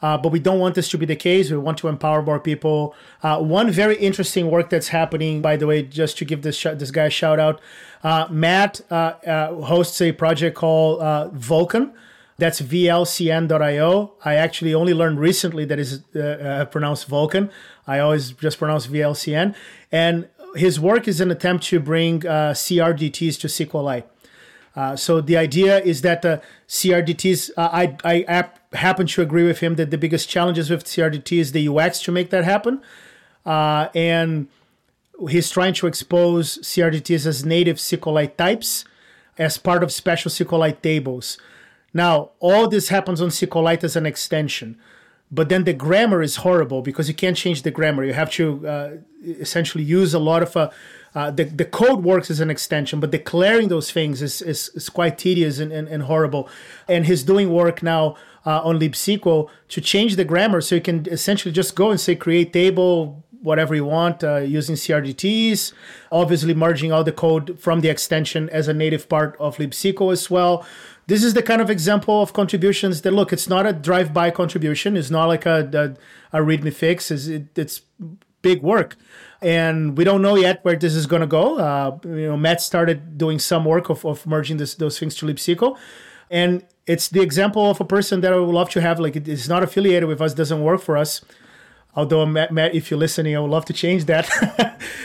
Uh, 0.00 0.16
but 0.16 0.30
we 0.30 0.38
don't 0.38 0.60
want 0.60 0.76
this 0.76 0.88
to 0.90 0.98
be 0.98 1.06
the 1.06 1.16
case. 1.16 1.50
We 1.50 1.56
want 1.56 1.78
to 1.78 1.88
empower 1.88 2.22
more 2.22 2.38
people. 2.38 2.94
Uh, 3.24 3.40
one 3.40 3.70
very 3.70 3.96
interesting 3.96 4.48
work 4.48 4.70
that's 4.70 4.88
happening, 4.88 5.42
by 5.42 5.56
the 5.56 5.66
way, 5.66 5.82
just 5.82 6.18
to 6.18 6.24
give 6.24 6.42
this 6.42 6.56
sh- 6.56 6.76
this 6.76 6.92
guy 6.92 7.06
a 7.06 7.10
shout 7.10 7.40
out, 7.40 7.60
uh, 8.04 8.28
Matt 8.30 8.82
uh, 8.90 8.94
uh, 9.26 9.54
hosts 9.62 10.00
a 10.00 10.12
project 10.12 10.56
called 10.56 11.00
uh, 11.00 11.30
Vulcan. 11.30 11.92
That's 12.38 12.60
VLCN.io. 12.60 14.12
I 14.24 14.34
actually 14.34 14.74
only 14.74 14.92
learned 14.92 15.18
recently 15.18 15.64
that 15.64 15.78
is 15.78 16.00
pronounced 16.70 17.06
Vulcan. 17.06 17.50
I 17.86 17.98
always 17.98 18.32
just 18.32 18.58
pronounce 18.58 18.86
VLCN. 18.86 19.54
And 19.90 20.28
his 20.54 20.78
work 20.80 21.08
is 21.08 21.20
an 21.20 21.30
attempt 21.30 21.64
to 21.66 21.80
bring 21.80 22.26
uh, 22.26 22.52
CRDTs 22.52 23.38
to 23.40 23.46
SQLite. 23.46 24.04
Uh, 24.74 24.94
so 24.94 25.22
the 25.22 25.36
idea 25.36 25.80
is 25.80 26.02
that 26.02 26.20
the 26.20 26.42
CRDTs, 26.68 27.50
uh, 27.56 27.70
I, 27.72 27.96
I 28.04 28.50
happen 28.74 29.06
to 29.06 29.22
agree 29.22 29.46
with 29.46 29.60
him 29.60 29.76
that 29.76 29.90
the 29.90 29.96
biggest 29.96 30.28
challenges 30.28 30.68
with 30.68 30.84
CRDT 30.84 31.38
is 31.38 31.52
the 31.52 31.66
UX 31.68 32.02
to 32.02 32.12
make 32.12 32.28
that 32.30 32.44
happen. 32.44 32.82
Uh, 33.46 33.88
and 33.94 34.48
he's 35.30 35.48
trying 35.48 35.72
to 35.74 35.86
expose 35.86 36.58
CRDTs 36.58 37.24
as 37.24 37.44
native 37.44 37.76
SQLite 37.76 38.36
types 38.36 38.84
as 39.38 39.56
part 39.56 39.82
of 39.82 39.90
special 39.90 40.30
SQLite 40.30 40.82
tables. 40.82 41.38
Now, 41.96 42.30
all 42.40 42.68
this 42.68 42.88
happens 42.88 43.20
on 43.20 43.30
SQLite 43.30 43.84
as 43.84 43.96
an 43.96 44.06
extension 44.06 44.78
but 45.30 45.48
then 45.48 45.64
the 45.64 45.72
grammar 45.72 46.22
is 46.22 46.36
horrible 46.36 46.82
because 46.82 47.08
you 47.08 47.14
can't 47.14 47.36
change 47.36 47.62
the 47.62 47.70
grammar. 47.70 48.04
You 48.04 48.12
have 48.12 48.30
to 48.32 48.66
uh, 48.66 48.90
essentially 49.24 49.82
use 49.82 50.14
a 50.14 50.18
lot 50.18 50.42
of 50.42 50.56
uh, 50.56 50.70
uh, 51.14 51.30
the, 51.30 51.44
the 51.44 51.64
code 51.64 52.04
works 52.04 52.30
as 52.30 52.40
an 52.40 52.50
extension, 52.50 53.00
but 53.00 53.10
declaring 53.10 53.68
those 53.68 53.90
things 53.90 54.22
is, 54.22 54.40
is, 54.40 54.68
is 54.74 54.88
quite 54.88 55.18
tedious 55.18 55.58
and, 55.58 55.72
and, 55.72 55.88
and, 55.88 56.04
horrible. 56.04 56.48
And 56.86 57.06
he's 57.06 57.22
doing 57.22 57.52
work 57.52 57.82
now 57.82 58.16
uh, 58.44 58.60
on 58.62 58.78
libsql 58.78 59.48
to 59.68 59.80
change 59.80 60.16
the 60.16 60.24
grammar 60.24 60.60
so 60.60 60.74
you 60.76 60.80
can 60.80 61.06
essentially 61.10 61.52
just 61.52 61.74
go 61.74 61.90
and 61.90 61.98
say 61.98 62.14
create 62.14 62.52
table 62.52 63.24
whatever 63.42 63.74
you 63.74 63.84
want 63.84 64.24
uh, 64.24 64.36
using 64.38 64.74
CRDTs, 64.74 65.72
obviously 66.10 66.52
merging 66.52 66.90
all 66.90 67.04
the 67.04 67.12
code 67.12 67.58
from 67.60 67.80
the 67.80 67.88
extension 67.88 68.48
as 68.50 68.66
a 68.66 68.74
native 68.74 69.08
part 69.08 69.36
of 69.38 69.56
libsql 69.58 70.12
as 70.12 70.28
well 70.30 70.66
this 71.06 71.22
is 71.22 71.34
the 71.34 71.42
kind 71.42 71.62
of 71.62 71.70
example 71.70 72.20
of 72.20 72.32
contributions 72.32 73.02
that 73.02 73.12
look 73.12 73.32
it's 73.32 73.48
not 73.48 73.66
a 73.66 73.72
drive-by 73.72 74.30
contribution. 74.30 74.96
It's 74.96 75.10
not 75.10 75.26
like 75.26 75.46
a, 75.46 75.96
a, 76.32 76.38
a 76.38 76.42
readme 76.42 76.72
fix. 76.72 77.10
It's, 77.10 77.26
it, 77.26 77.56
it's 77.56 77.82
big 78.42 78.62
work. 78.62 78.96
And 79.40 79.96
we 79.96 80.04
don't 80.04 80.22
know 80.22 80.36
yet 80.36 80.64
where 80.64 80.76
this 80.76 80.94
is 80.94 81.06
going 81.06 81.20
to 81.20 81.26
go. 81.26 81.58
Uh, 81.58 81.98
you 82.04 82.28
know 82.28 82.36
matt 82.36 82.60
started 82.60 83.18
doing 83.18 83.38
some 83.38 83.64
work 83.64 83.88
of, 83.88 84.04
of 84.04 84.26
merging 84.26 84.56
this, 84.56 84.74
those 84.74 84.98
things 84.98 85.14
to 85.16 85.26
libsql. 85.26 85.76
And 86.30 86.64
it's 86.86 87.08
the 87.08 87.20
example 87.20 87.70
of 87.70 87.80
a 87.80 87.84
person 87.84 88.20
that 88.22 88.32
i 88.32 88.36
would 88.36 88.54
love 88.54 88.70
to 88.70 88.80
have. 88.80 88.98
Like 88.98 89.16
it's 89.16 89.48
not 89.48 89.62
affiliated 89.62 90.08
with 90.08 90.20
us 90.20 90.34
doesn't 90.34 90.62
work 90.62 90.80
for 90.80 90.96
us. 90.96 91.20
Although 91.94 92.26
Matt, 92.26 92.52
Matt, 92.52 92.74
if 92.74 92.90
you're 92.90 93.00
listening, 93.00 93.34
I 93.36 93.40
would 93.40 93.50
love 93.50 93.64
to 93.66 93.72
change 93.72 94.04
that. 94.04 94.28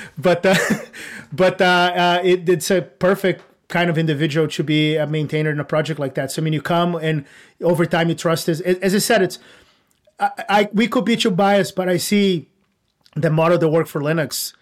but 0.18 0.46
uh, 0.46 0.56
but 1.32 1.62
uh, 1.62 1.66
uh, 1.66 2.22
it, 2.24 2.50
it's 2.50 2.70
a 2.72 2.82
perfect 2.82 3.44
kind 3.72 3.90
of 3.90 3.98
individual 3.98 4.48
to 4.48 4.64
be 4.64 4.96
a 4.96 5.08
maintainer 5.08 5.50
in 5.50 5.60
a 5.60 5.64
project 5.64 6.00
like 6.00 6.14
that. 6.16 6.32
So 6.32 6.42
I 6.42 6.44
mean, 6.44 6.54
you 6.54 6.62
come 6.62 6.96
and 6.96 7.26
over 7.62 7.86
time 7.86 8.10
you 8.10 8.16
trust 8.16 8.46
this. 8.46 8.60
As 8.62 8.94
I 8.94 9.00
said, 9.00 9.22
it's 9.24 9.40
I, 10.20 10.32
I 10.50 10.70
we 10.74 10.88
could 10.88 11.06
be 11.06 11.18
too 11.18 11.32
biased, 11.32 11.76
but 11.76 11.90
I 11.90 11.98
see 11.98 12.50
the 13.16 13.30
model 13.30 13.58
that 13.58 13.70
work 13.70 13.88
for 13.88 14.02
Linux 14.02 14.54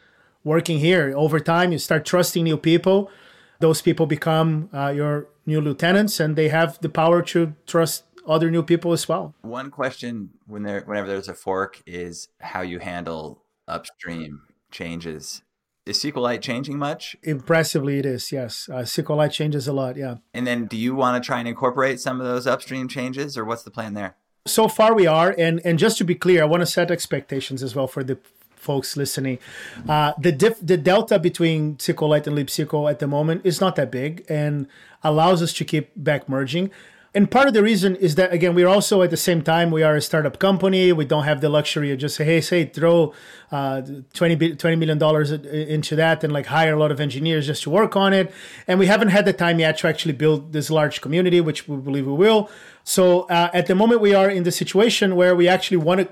working 0.43 0.80
here. 0.80 1.13
Over 1.15 1.39
time, 1.39 1.72
you 1.72 1.78
start 1.78 2.06
trusting 2.06 2.43
new 2.43 2.58
people. 2.58 3.12
Those 3.60 3.82
people 3.82 4.06
become 4.06 4.69
uh, 4.74 4.89
your 4.89 5.28
new 5.45 5.60
lieutenants, 5.60 6.19
and 6.19 6.36
they 6.36 6.48
have 6.50 6.80
the 6.80 6.89
power 6.89 7.22
to 7.24 7.54
trust 7.67 8.06
other 8.26 8.50
new 8.50 8.63
people 8.63 8.93
as 8.93 9.08
well. 9.10 9.34
One 9.41 9.72
question 9.72 10.30
when 10.48 10.63
there, 10.63 10.82
whenever 10.82 11.08
there's 11.08 11.28
a 11.28 11.34
fork, 11.34 11.82
is 11.86 12.30
how 12.39 12.62
you 12.62 12.80
handle 12.80 13.43
upstream 13.67 14.43
changes. 14.72 15.41
Is 15.89 15.97
SQLite 15.97 16.41
changing 16.41 16.78
much? 16.78 17.15
Impressively, 17.23 17.97
it 17.97 18.06
is. 18.06 18.32
Yes, 18.32 18.69
uh, 18.71 18.84
SQLite 18.84 19.32
changes 19.32 19.67
a 19.67 19.73
lot. 19.73 19.97
Yeah. 19.97 20.17
And 20.36 20.45
then, 20.45 20.67
do 20.67 20.78
you 20.78 20.93
want 20.93 21.21
to 21.21 21.25
try 21.25 21.39
and 21.39 21.47
incorporate 21.47 21.99
some 21.99 22.21
of 22.21 22.28
those 22.28 22.45
upstream 22.45 22.88
changes, 22.88 23.36
or 23.36 23.43
what's 23.43 23.63
the 23.63 23.71
plan 23.71 23.95
there? 23.95 24.15
So 24.45 24.67
far, 24.67 24.93
we 24.93 25.08
are, 25.08 25.34
and 25.36 25.60
and 25.65 25.80
just 25.80 25.97
to 25.97 26.04
be 26.04 26.13
clear, 26.13 26.43
I 26.43 26.45
want 26.45 26.62
to 26.62 26.67
set 26.67 26.91
expectations 26.91 27.63
as 27.63 27.75
well 27.75 27.88
for 27.88 28.04
the 28.04 28.19
folks 28.56 28.95
listening. 28.97 29.39
Uh, 29.88 30.13
the 30.19 30.32
diff- 30.32 30.60
the 30.62 30.78
delta 30.78 31.17
between 31.17 31.78
SQLite 31.78 32.28
and 32.28 32.38
libsql 32.38 32.88
at 32.88 32.99
the 32.99 33.08
moment 33.08 33.41
is 33.43 33.60
not 33.60 33.75
that 33.78 33.89
big, 33.89 34.23
and 34.30 34.67
allows 35.04 35.41
us 35.41 35.54
to 35.54 35.65
keep 35.65 35.89
back 35.95 36.30
merging 36.30 36.69
and 37.13 37.32
part 37.32 37.48
of 37.48 37.54
the 37.54 37.63
reason 37.63 37.95
is 37.95 38.15
that 38.15 38.32
again 38.32 38.54
we're 38.54 38.67
also 38.67 39.02
at 39.02 39.10
the 39.10 39.17
same 39.17 39.41
time 39.41 39.72
we 39.72 39.82
are 39.82 39.95
a 39.95 40.02
startup 40.02 40.39
company 40.39 40.91
we 40.91 41.06
don't 41.06 41.24
have 41.24 41.41
the 41.41 41.50
luxury 41.50 41.91
of 41.91 41.98
just 41.98 42.15
say 42.15 42.24
hey 42.24 42.41
say 42.41 42.65
throw 42.65 43.13
uh, 43.52 43.82
20, 44.13 44.56
20 44.56 44.76
million 44.76 44.98
dollars 44.98 45.32
into 45.32 45.95
that 45.95 46.24
and 46.24 46.32
like 46.32 46.48
hire 46.48 46.74
a 46.74 46.80
lot 46.80 46.91
of 46.91 47.00
engineers 47.00 47.48
just 47.48 47.63
to 47.63 47.69
work 47.69 47.95
on 47.95 48.13
it 48.13 48.32
and 48.67 48.80
we 48.80 48.86
haven't 48.86 49.10
had 49.10 49.26
the 49.26 49.34
time 49.34 49.60
yet 49.60 49.78
to 49.78 49.88
actually 49.88 50.13
build 50.13 50.54
this 50.54 50.69
large 50.69 51.02
community 51.02 51.41
which 51.41 51.67
we 51.67 51.78
believe 51.78 52.06
we 52.06 52.13
will 52.13 52.50
so 52.84 53.22
uh, 53.24 53.50
at 53.54 53.65
the 53.65 53.76
moment 53.76 54.02
we 54.02 54.13
are 54.13 54.30
in 54.30 54.43
the 54.43 54.52
situation 54.52 55.15
where 55.15 55.36
we 55.36 55.48
actually 55.48 55.78
want 55.78 56.00
to 56.00 56.08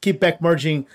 keep 0.00 0.20
back 0.20 0.40
merging 0.40 0.86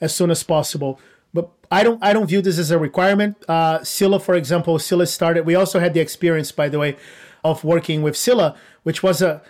as 0.00 0.14
soon 0.14 0.30
as 0.30 0.42
possible 0.42 0.98
but 1.32 1.50
I 1.70 1.82
don't 1.82 2.02
I 2.02 2.12
don't 2.12 2.26
view 2.26 2.42
this 2.42 2.58
as 2.58 2.70
a 2.70 2.78
requirement. 2.78 3.42
Uh, 3.48 3.82
Scylla, 3.82 4.20
for 4.20 4.34
example, 4.34 4.78
Scylla 4.78 5.06
started. 5.06 5.46
We 5.46 5.54
also 5.54 5.80
had 5.80 5.94
the 5.94 6.00
experience, 6.00 6.52
by 6.52 6.68
the 6.68 6.78
way, 6.78 6.98
of 7.44 7.64
working 7.64 8.02
with 8.02 8.16
Scylla, 8.16 8.56
which 8.82 9.02
was 9.02 9.22
a 9.22 9.42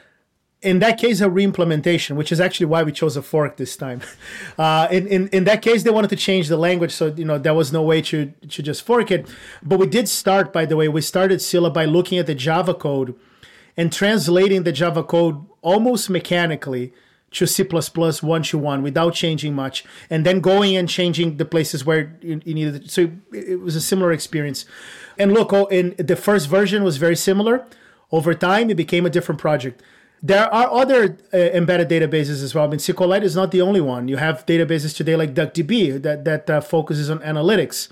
in 0.62 0.78
that 0.78 0.96
case 0.96 1.20
a 1.20 1.26
reimplementation, 1.26 2.14
which 2.14 2.30
is 2.30 2.40
actually 2.40 2.66
why 2.66 2.84
we 2.84 2.92
chose 2.92 3.16
a 3.16 3.22
fork 3.22 3.56
this 3.56 3.76
time. 3.76 4.00
Uh, 4.58 4.86
in, 4.90 5.06
in 5.06 5.28
in 5.28 5.44
that 5.44 5.62
case, 5.62 5.82
they 5.82 5.90
wanted 5.90 6.10
to 6.10 6.16
change 6.16 6.48
the 6.48 6.56
language, 6.56 6.92
so 6.92 7.06
you 7.16 7.24
know 7.24 7.38
there 7.38 7.54
was 7.54 7.72
no 7.72 7.82
way 7.82 8.02
to 8.02 8.32
to 8.48 8.62
just 8.62 8.82
fork 8.82 9.10
it. 9.10 9.26
But 9.62 9.78
we 9.78 9.86
did 9.86 10.08
start, 10.08 10.52
by 10.52 10.66
the 10.66 10.76
way, 10.76 10.88
we 10.88 11.00
started 11.00 11.40
Scylla 11.40 11.70
by 11.70 11.86
looking 11.86 12.18
at 12.18 12.26
the 12.26 12.34
Java 12.34 12.74
code 12.74 13.14
and 13.76 13.90
translating 13.90 14.64
the 14.64 14.72
Java 14.72 15.02
code 15.02 15.44
almost 15.62 16.10
mechanically 16.10 16.92
to 17.32 17.46
C++ 17.46 17.64
one 17.64 18.42
to 18.42 18.58
one 18.58 18.82
without 18.82 19.14
changing 19.14 19.54
much, 19.54 19.84
and 20.10 20.26
then 20.26 20.40
going 20.40 20.76
and 20.76 20.88
changing 20.88 21.38
the 21.38 21.46
places 21.46 21.84
where 21.84 22.14
you, 22.20 22.42
you 22.44 22.54
needed. 22.54 22.90
So 22.90 23.10
it 23.32 23.60
was 23.60 23.74
a 23.74 23.80
similar 23.80 24.12
experience. 24.12 24.66
And 25.18 25.32
look, 25.32 25.52
oh, 25.52 25.66
in 25.66 25.94
the 25.96 26.16
first 26.16 26.48
version 26.48 26.84
was 26.84 26.98
very 26.98 27.16
similar 27.16 27.66
over 28.12 28.34
time, 28.34 28.70
it 28.70 28.76
became 28.76 29.06
a 29.06 29.10
different 29.10 29.40
project. 29.40 29.82
There 30.22 30.52
are 30.54 30.70
other 30.70 31.16
uh, 31.34 31.36
embedded 31.36 31.88
databases 31.88 32.44
as 32.44 32.54
well. 32.54 32.64
I 32.64 32.68
mean, 32.68 32.78
SQLite 32.78 33.22
is 33.22 33.34
not 33.34 33.50
the 33.50 33.60
only 33.60 33.80
one. 33.80 34.06
You 34.06 34.18
have 34.18 34.46
databases 34.46 34.94
today 34.94 35.16
like 35.16 35.34
DuckDB 35.34 36.00
that 36.02 36.24
that 36.24 36.48
uh, 36.48 36.60
focuses 36.60 37.10
on 37.10 37.18
analytics, 37.20 37.88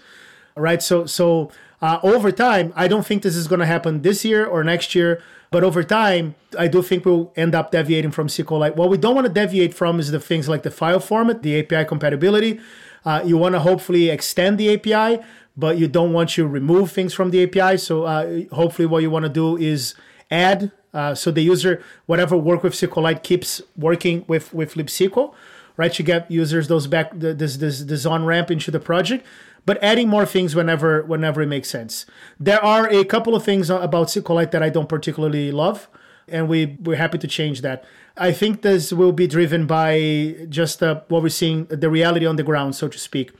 right? 0.54 0.80
So 0.80 1.06
so 1.06 1.50
uh, 1.82 1.98
over 2.04 2.30
time, 2.30 2.72
I 2.76 2.86
don't 2.86 3.04
think 3.04 3.22
this 3.22 3.34
is 3.34 3.48
going 3.48 3.58
to 3.60 3.66
happen 3.66 4.02
this 4.02 4.24
year 4.24 4.44
or 4.46 4.62
next 4.62 4.94
year. 4.94 5.22
But 5.50 5.64
over 5.64 5.82
time, 5.82 6.36
I 6.56 6.68
do 6.68 6.80
think 6.80 7.04
we'll 7.04 7.32
end 7.34 7.56
up 7.56 7.72
deviating 7.72 8.12
from 8.12 8.28
SQLite. 8.28 8.76
What 8.76 8.88
we 8.88 8.96
don't 8.96 9.16
want 9.16 9.26
to 9.26 9.32
deviate 9.32 9.74
from 9.74 9.98
is 9.98 10.12
the 10.12 10.20
things 10.20 10.48
like 10.48 10.62
the 10.62 10.70
file 10.70 11.00
format, 11.00 11.42
the 11.42 11.58
API 11.58 11.84
compatibility. 11.84 12.60
Uh, 13.04 13.22
you 13.24 13.36
want 13.36 13.54
to 13.54 13.60
hopefully 13.60 14.10
extend 14.10 14.58
the 14.58 14.72
API, 14.74 15.20
but 15.56 15.76
you 15.76 15.88
don't 15.88 16.12
want 16.12 16.30
to 16.30 16.46
remove 16.46 16.92
things 16.92 17.12
from 17.12 17.32
the 17.32 17.42
API. 17.42 17.78
So 17.78 18.04
uh, 18.04 18.42
hopefully, 18.52 18.86
what 18.86 19.02
you 19.02 19.10
want 19.10 19.24
to 19.24 19.28
do 19.28 19.56
is 19.56 19.94
add. 20.30 20.72
Uh, 20.92 21.14
so 21.14 21.30
the 21.30 21.42
user, 21.42 21.82
whatever 22.06 22.36
work 22.36 22.62
with 22.62 22.72
SQLite 22.74 23.22
keeps 23.22 23.62
working 23.76 24.24
with, 24.26 24.52
with 24.52 24.74
libsql, 24.74 25.32
right? 25.76 25.98
You 25.98 26.04
get 26.04 26.30
users 26.30 26.68
those 26.68 26.86
back, 26.86 27.12
this, 27.14 27.56
this, 27.58 27.80
this 27.84 28.06
on 28.06 28.24
ramp 28.24 28.50
into 28.50 28.70
the 28.70 28.80
project, 28.80 29.24
but 29.64 29.82
adding 29.82 30.08
more 30.08 30.26
things 30.26 30.54
whenever, 30.54 31.02
whenever 31.02 31.42
it 31.42 31.46
makes 31.46 31.68
sense. 31.68 32.06
There 32.38 32.62
are 32.64 32.88
a 32.88 33.04
couple 33.04 33.34
of 33.34 33.44
things 33.44 33.70
about 33.70 34.08
SQLite 34.08 34.50
that 34.50 34.62
I 34.62 34.68
don't 34.68 34.88
particularly 34.88 35.52
love, 35.52 35.88
and 36.26 36.48
we, 36.48 36.78
we're 36.82 36.96
happy 36.96 37.18
to 37.18 37.28
change 37.28 37.60
that. 37.60 37.84
I 38.16 38.32
think 38.32 38.62
this 38.62 38.92
will 38.92 39.12
be 39.12 39.26
driven 39.26 39.66
by 39.66 40.46
just 40.48 40.82
uh, 40.82 41.02
what 41.08 41.22
we're 41.22 41.28
seeing, 41.28 41.66
the 41.66 41.88
reality 41.88 42.26
on 42.26 42.36
the 42.36 42.42
ground, 42.42 42.74
so 42.74 42.88
to 42.88 42.98
speak. 42.98 43.32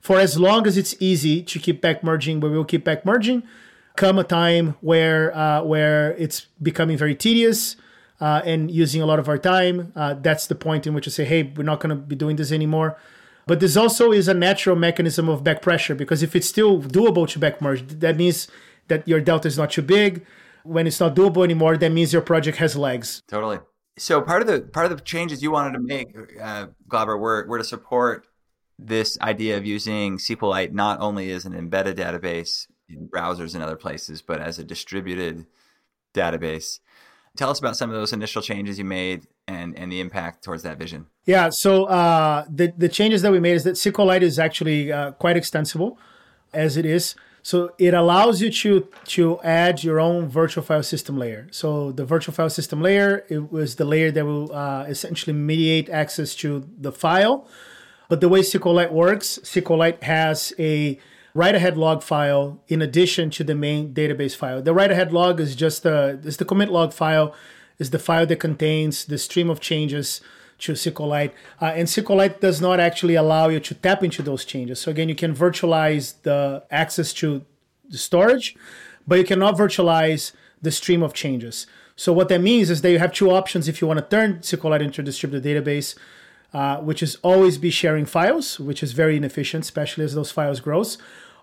For 0.00 0.18
as 0.18 0.38
long 0.38 0.66
as 0.66 0.76
it's 0.76 0.94
easy 1.00 1.42
to 1.42 1.58
keep 1.58 1.80
back 1.80 2.02
merging, 2.02 2.40
we 2.40 2.50
will 2.50 2.64
keep 2.64 2.84
back 2.84 3.04
merging 3.04 3.42
come 3.96 4.18
a 4.18 4.24
time 4.24 4.74
where 4.80 5.36
uh, 5.36 5.62
where 5.62 6.12
it's 6.16 6.46
becoming 6.62 6.96
very 6.96 7.14
tedious 7.14 7.76
uh, 8.20 8.40
and 8.44 8.70
using 8.70 9.02
a 9.02 9.06
lot 9.06 9.18
of 9.18 9.28
our 9.28 9.38
time. 9.38 9.92
Uh, 9.96 10.14
that's 10.14 10.46
the 10.46 10.54
point 10.54 10.86
in 10.86 10.94
which 10.94 11.06
we 11.06 11.12
say, 11.12 11.24
hey, 11.24 11.42
we're 11.42 11.64
not 11.64 11.80
going 11.80 11.90
to 11.90 11.96
be 11.96 12.16
doing 12.16 12.36
this 12.36 12.52
anymore. 12.52 12.96
But 13.46 13.58
this 13.58 13.76
also 13.76 14.12
is 14.12 14.28
a 14.28 14.34
natural 14.34 14.76
mechanism 14.76 15.28
of 15.28 15.42
back 15.42 15.62
pressure 15.62 15.96
because 15.96 16.22
if 16.22 16.36
it's 16.36 16.48
still 16.48 16.80
doable 16.80 17.28
to 17.28 17.38
back 17.40 17.60
merge, 17.60 17.86
that 17.98 18.16
means 18.16 18.46
that 18.86 19.06
your 19.08 19.20
delta 19.20 19.48
is 19.48 19.58
not 19.58 19.72
too 19.72 19.82
big. 19.82 20.24
When 20.62 20.86
it's 20.86 21.00
not 21.00 21.16
doable 21.16 21.42
anymore, 21.42 21.76
that 21.76 21.90
means 21.90 22.12
your 22.12 22.22
project 22.22 22.58
has 22.58 22.76
legs. 22.76 23.22
Totally. 23.26 23.58
So 23.98 24.22
part 24.22 24.42
of 24.42 24.48
the 24.48 24.60
part 24.62 24.90
of 24.90 24.96
the 24.96 25.02
changes 25.02 25.42
you 25.42 25.50
wanted 25.50 25.72
to 25.72 25.80
make, 25.80 26.16
uh, 26.40 26.68
Glauber, 26.88 27.18
were 27.18 27.44
were 27.48 27.58
to 27.58 27.64
support 27.64 28.26
this 28.78 29.18
idea 29.20 29.56
of 29.56 29.66
using 29.66 30.18
SQLite 30.18 30.72
not 30.72 31.00
only 31.00 31.30
as 31.32 31.44
an 31.44 31.54
embedded 31.54 31.96
database 31.96 32.66
in 32.92 33.08
browsers 33.08 33.54
and 33.54 33.62
other 33.62 33.76
places, 33.76 34.22
but 34.22 34.40
as 34.40 34.58
a 34.58 34.64
distributed 34.64 35.46
database. 36.14 36.80
Tell 37.36 37.48
us 37.48 37.58
about 37.58 37.76
some 37.76 37.88
of 37.88 37.96
those 37.96 38.12
initial 38.12 38.42
changes 38.42 38.78
you 38.78 38.84
made 38.84 39.26
and, 39.48 39.76
and 39.78 39.90
the 39.90 40.00
impact 40.00 40.44
towards 40.44 40.62
that 40.64 40.78
vision. 40.78 41.06
Yeah, 41.24 41.48
so 41.48 41.84
uh, 41.84 42.44
the, 42.48 42.74
the 42.76 42.88
changes 42.88 43.22
that 43.22 43.32
we 43.32 43.40
made 43.40 43.54
is 43.54 43.64
that 43.64 43.74
SQLite 43.74 44.20
is 44.20 44.38
actually 44.38 44.92
uh, 44.92 45.12
quite 45.12 45.36
extensible 45.36 45.98
as 46.52 46.76
it 46.76 46.84
is. 46.84 47.14
So 47.42 47.72
it 47.78 47.92
allows 47.92 48.40
you 48.40 48.50
to 48.50 48.88
to 49.04 49.40
add 49.42 49.82
your 49.82 49.98
own 49.98 50.28
virtual 50.28 50.62
file 50.62 50.82
system 50.84 51.18
layer. 51.18 51.48
So 51.50 51.90
the 51.90 52.04
virtual 52.04 52.32
file 52.32 52.50
system 52.50 52.80
layer 52.80 53.24
it 53.28 53.50
was 53.50 53.76
the 53.76 53.84
layer 53.84 54.12
that 54.12 54.24
will 54.24 54.52
uh, 54.52 54.84
essentially 54.84 55.32
mediate 55.32 55.90
access 55.90 56.36
to 56.36 56.68
the 56.78 56.92
file. 56.92 57.48
But 58.08 58.20
the 58.20 58.28
way 58.28 58.40
SQLite 58.40 58.92
works, 58.92 59.40
SQLite 59.42 60.02
has 60.04 60.52
a 60.58 61.00
write 61.34 61.54
ahead 61.54 61.76
log 61.76 62.02
file 62.02 62.60
in 62.68 62.82
addition 62.82 63.30
to 63.30 63.44
the 63.44 63.54
main 63.54 63.94
database 63.94 64.36
file. 64.36 64.62
The 64.62 64.74
write 64.74 64.90
ahead 64.90 65.12
log 65.12 65.40
is 65.40 65.56
just 65.56 65.82
the 65.82 66.20
is 66.24 66.36
the 66.36 66.44
commit 66.44 66.70
log 66.70 66.92
file, 66.92 67.34
is 67.78 67.90
the 67.90 67.98
file 67.98 68.26
that 68.26 68.36
contains 68.36 69.04
the 69.04 69.18
stream 69.18 69.48
of 69.48 69.60
changes 69.60 70.20
to 70.58 70.72
SQLite. 70.72 71.32
Uh, 71.60 71.66
and 71.66 71.88
SQLite 71.88 72.40
does 72.40 72.60
not 72.60 72.78
actually 72.78 73.16
allow 73.16 73.48
you 73.48 73.60
to 73.60 73.74
tap 73.74 74.04
into 74.04 74.22
those 74.22 74.44
changes. 74.44 74.80
So 74.80 74.90
again, 74.90 75.08
you 75.08 75.14
can 75.14 75.34
virtualize 75.34 76.14
the 76.22 76.62
access 76.70 77.12
to 77.14 77.44
the 77.88 77.98
storage, 77.98 78.56
but 79.06 79.18
you 79.18 79.24
cannot 79.24 79.56
virtualize 79.56 80.32
the 80.60 80.70
stream 80.70 81.02
of 81.02 81.12
changes. 81.12 81.66
So 81.96 82.12
what 82.12 82.28
that 82.28 82.40
means 82.40 82.70
is 82.70 82.82
that 82.82 82.90
you 82.90 83.00
have 83.00 83.12
two 83.12 83.30
options 83.30 83.66
if 83.68 83.80
you 83.80 83.88
want 83.88 83.98
to 83.98 84.06
turn 84.06 84.38
SQLite 84.38 84.80
into 84.80 85.00
a 85.00 85.04
distributed 85.04 85.44
database. 85.44 85.96
Uh, 86.54 86.76
which 86.80 87.02
is 87.02 87.16
always 87.22 87.56
be 87.56 87.70
sharing 87.70 88.04
files, 88.04 88.60
which 88.60 88.82
is 88.82 88.92
very 88.92 89.16
inefficient, 89.16 89.64
especially 89.64 90.04
as 90.04 90.14
those 90.14 90.30
files 90.30 90.60
grows, 90.60 90.98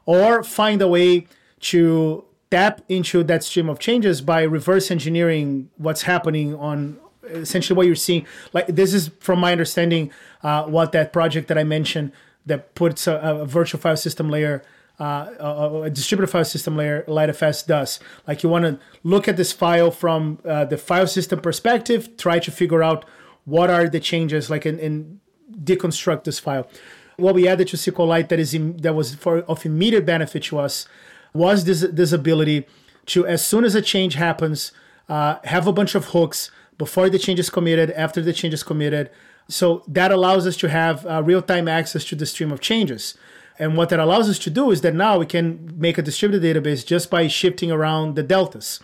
or 0.06 0.44
find 0.44 0.82
a 0.82 0.88
way 0.88 1.28
to 1.60 2.24
tap 2.52 2.82
into 2.90 3.24
that 3.24 3.44
stream 3.44 3.70
of 3.70 3.80
changes 3.80 4.22
by 4.22 4.42
reverse 4.42 4.90
engineering 4.90 5.70
what's 5.78 6.04
happening 6.04 6.56
on 6.56 6.98
essentially 7.24 7.78
what 7.78 7.86
you're 7.86 7.96
seeing. 7.96 8.26
Like 8.54 8.68
this 8.68 8.94
is 8.94 9.12
from 9.20 9.40
my 9.40 9.52
understanding, 9.52 10.12
uh, 10.44 10.64
what 10.64 10.92
that 10.94 11.14
project 11.14 11.48
that 11.50 11.58
I 11.58 11.64
mentioned 11.64 12.12
that 12.46 12.74
puts 12.76 13.08
a, 13.08 13.16
a 13.18 13.46
virtual 13.46 13.80
file 13.80 13.98
system 13.98 14.30
layer. 14.30 14.64
Uh, 15.00 15.34
a, 15.40 15.82
a, 15.84 15.90
distributed 15.90 16.30
file 16.30 16.44
system 16.44 16.76
layer, 16.76 17.06
LiteFS 17.08 17.66
does. 17.66 18.02
Like 18.28 18.44
you 18.44 18.50
want 18.50 18.66
to 18.66 18.80
look 19.02 19.30
at 19.30 19.38
this 19.38 19.54
file 19.54 19.92
from 19.92 20.40
uh, 20.44 20.66
the 20.66 20.78
file 20.78 21.08
system 21.08 21.40
perspective, 21.40 22.18
try 22.18 22.40
to 22.40 22.52
figure 22.52 22.84
out 22.84 23.06
what 23.46 23.70
are 23.70 23.88
the 23.88 24.02
changes 24.02 24.50
like 24.50 24.66
in, 24.66 24.78
in 24.78 25.22
deconstruct 25.64 26.26
this 26.26 26.38
file 26.38 26.70
what 27.19 27.36
we 27.36 27.47
added 27.47 27.67
to 27.69 27.77
SQLite 27.77 28.29
that 28.29 28.39
is 28.39 28.51
that 28.82 28.93
was 28.93 29.15
for 29.15 29.39
of 29.41 29.65
immediate 29.65 30.05
benefit 30.05 30.43
to 30.43 30.60
us 30.60 30.88
was 31.34 31.65
this 31.65 31.82
this 31.91 32.12
ability 32.12 32.65
to 33.08 33.25
as 33.25 33.45
soon 33.45 33.63
as 33.63 33.75
a 33.75 33.82
change 33.82 34.15
happens 34.15 34.71
uh, 35.10 35.38
have 35.43 35.67
a 35.67 35.73
bunch 35.73 35.95
of 35.95 36.05
hooks 36.05 36.51
before 36.77 37.10
the 37.10 37.19
change 37.19 37.39
is 37.39 37.49
committed 37.49 37.91
after 37.91 38.21
the 38.21 38.34
change 38.34 38.53
is 38.53 38.63
committed. 38.63 39.10
So 39.47 39.84
that 39.88 40.12
allows 40.12 40.47
us 40.47 40.55
to 40.58 40.69
have 40.69 41.05
uh, 41.05 41.23
real-time 41.23 41.67
access 41.67 42.05
to 42.05 42.15
the 42.15 42.25
stream 42.25 42.51
of 42.51 42.62
changes. 42.62 43.17
And 43.58 43.75
what 43.75 43.89
that 43.89 43.99
allows 43.99 44.29
us 44.29 44.39
to 44.39 44.49
do 44.49 44.71
is 44.71 44.82
that 44.82 44.95
now 44.95 45.17
we 45.17 45.25
can 45.25 45.73
make 45.77 45.97
a 45.97 46.01
distributed 46.01 46.45
database 46.45 46.86
just 46.86 47.10
by 47.10 47.27
shifting 47.27 47.71
around 47.71 48.15
the 48.15 48.23
deltas 48.23 48.79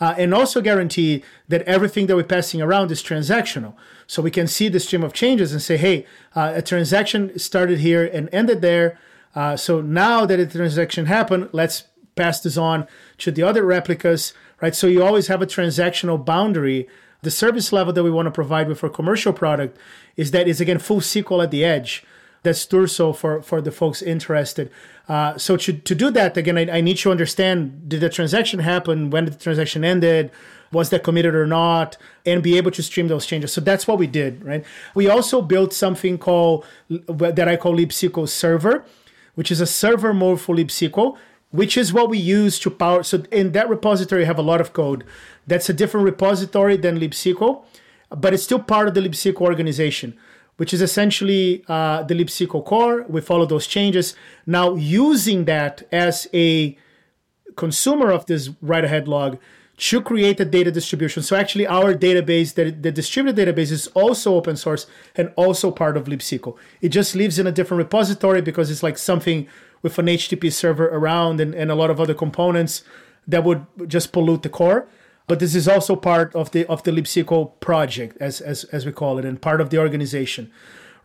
uh, 0.00 0.14
and 0.18 0.34
also 0.34 0.60
guarantee 0.60 1.22
that 1.48 1.62
everything 1.62 2.06
that 2.06 2.16
we're 2.16 2.24
passing 2.24 2.60
around 2.60 2.90
is 2.90 3.02
transactional. 3.02 3.74
So 4.06 4.22
we 4.22 4.30
can 4.30 4.46
see 4.46 4.68
the 4.68 4.80
stream 4.80 5.02
of 5.04 5.12
changes 5.12 5.52
and 5.52 5.62
say, 5.62 5.76
hey, 5.76 6.06
uh, 6.34 6.52
a 6.56 6.62
transaction 6.62 7.38
started 7.38 7.78
here 7.80 8.04
and 8.04 8.28
ended 8.32 8.60
there. 8.60 8.98
Uh, 9.34 9.56
so 9.56 9.80
now 9.80 10.26
that 10.26 10.40
a 10.40 10.46
transaction 10.46 11.06
happened, 11.06 11.48
let's 11.52 11.84
pass 12.16 12.40
this 12.40 12.56
on 12.56 12.86
to 13.18 13.30
the 13.30 13.42
other 13.42 13.64
replicas, 13.64 14.34
right? 14.60 14.74
So 14.74 14.86
you 14.86 15.02
always 15.02 15.28
have 15.28 15.40
a 15.40 15.46
transactional 15.46 16.22
boundary 16.22 16.88
The 17.22 17.30
service 17.30 17.72
level 17.72 17.92
that 17.92 18.02
we 18.02 18.10
want 18.10 18.26
to 18.26 18.32
provide 18.32 18.68
with 18.68 18.82
our 18.82 18.90
commercial 18.90 19.32
product 19.32 19.78
is 20.16 20.32
that 20.32 20.48
is 20.48 20.60
again 20.60 20.78
full 20.78 21.00
SQL 21.00 21.42
at 21.42 21.52
the 21.52 21.64
edge. 21.64 22.04
That's 22.42 22.66
Turso 22.66 23.14
for, 23.14 23.42
for 23.42 23.60
the 23.60 23.70
folks 23.70 24.02
interested. 24.02 24.70
Uh, 25.08 25.38
so 25.38 25.56
to, 25.56 25.72
to 25.72 25.94
do 25.94 26.10
that, 26.10 26.36
again, 26.36 26.58
I, 26.58 26.78
I 26.78 26.80
need 26.80 26.98
to 26.98 27.10
understand 27.10 27.88
did 27.88 28.00
the 28.00 28.08
transaction 28.08 28.60
happen? 28.60 29.10
When 29.10 29.24
did 29.24 29.34
the 29.34 29.38
transaction 29.38 29.84
ended? 29.84 30.30
Was 30.72 30.90
that 30.90 31.04
committed 31.04 31.34
or 31.34 31.46
not? 31.46 31.96
And 32.24 32.42
be 32.42 32.56
able 32.56 32.70
to 32.72 32.82
stream 32.82 33.08
those 33.08 33.26
changes. 33.26 33.52
So 33.52 33.60
that's 33.60 33.86
what 33.86 33.98
we 33.98 34.06
did, 34.06 34.44
right? 34.44 34.64
We 34.94 35.08
also 35.08 35.42
built 35.42 35.72
something 35.72 36.18
called 36.18 36.64
that 36.88 37.48
I 37.48 37.56
call 37.56 37.76
LibSQL 37.76 38.28
Server, 38.28 38.84
which 39.34 39.50
is 39.50 39.60
a 39.60 39.66
server 39.66 40.12
mode 40.12 40.40
for 40.40 40.56
LibSQL 40.56 41.16
which 41.52 41.76
is 41.76 41.92
what 41.92 42.08
we 42.08 42.18
use 42.18 42.58
to 42.58 42.70
power. 42.70 43.02
So 43.02 43.22
in 43.30 43.52
that 43.52 43.68
repository, 43.68 44.22
you 44.22 44.26
have 44.26 44.38
a 44.38 44.42
lot 44.42 44.60
of 44.60 44.72
code. 44.72 45.04
That's 45.46 45.68
a 45.68 45.72
different 45.72 46.04
repository 46.04 46.76
than 46.76 46.98
libsql, 46.98 47.62
but 48.10 48.34
it's 48.34 48.42
still 48.42 48.58
part 48.58 48.88
of 48.88 48.94
the 48.94 49.00
libsql 49.00 49.40
organization, 49.40 50.16
which 50.56 50.72
is 50.74 50.82
essentially 50.82 51.64
uh, 51.68 52.02
the 52.02 52.14
libsql 52.14 52.64
core. 52.64 53.04
We 53.08 53.20
follow 53.20 53.46
those 53.46 53.66
changes. 53.66 54.14
Now, 54.46 54.74
using 54.74 55.44
that 55.46 55.82
as 55.90 56.28
a 56.32 56.76
consumer 57.56 58.10
of 58.10 58.26
this 58.26 58.50
write 58.60 58.84
ahead 58.84 59.08
log 59.08 59.38
to 59.78 60.00
create 60.00 60.38
a 60.38 60.44
data 60.44 60.70
distribution. 60.70 61.22
So 61.22 61.34
actually, 61.34 61.66
our 61.66 61.94
database, 61.94 62.54
the, 62.54 62.70
the 62.70 62.92
distributed 62.92 63.36
database, 63.40 63.72
is 63.72 63.88
also 63.88 64.34
open 64.34 64.56
source 64.56 64.86
and 65.16 65.32
also 65.36 65.70
part 65.70 65.96
of 65.96 66.04
libsql. 66.04 66.56
It 66.80 66.90
just 66.90 67.16
lives 67.16 67.38
in 67.38 67.46
a 67.46 67.52
different 67.52 67.78
repository 67.78 68.42
because 68.42 68.70
it's 68.70 68.82
like 68.82 68.98
something 68.98 69.48
with 69.82 69.98
an 69.98 70.06
HTTP 70.06 70.52
server 70.52 70.88
around 70.88 71.40
and, 71.40 71.54
and 71.54 71.70
a 71.70 71.74
lot 71.74 71.90
of 71.90 72.00
other 72.00 72.14
components 72.14 72.84
that 73.26 73.44
would 73.44 73.66
just 73.86 74.12
pollute 74.12 74.42
the 74.42 74.48
core. 74.48 74.86
But 75.26 75.38
this 75.38 75.54
is 75.54 75.68
also 75.68 75.96
part 75.96 76.34
of 76.34 76.50
the 76.50 76.66
of 76.66 76.82
the 76.82 76.90
libsql 76.90 77.60
project, 77.60 78.16
as, 78.20 78.40
as, 78.40 78.64
as 78.64 78.84
we 78.84 78.92
call 78.92 79.18
it, 79.18 79.24
and 79.24 79.40
part 79.40 79.60
of 79.60 79.70
the 79.70 79.78
organization. 79.78 80.50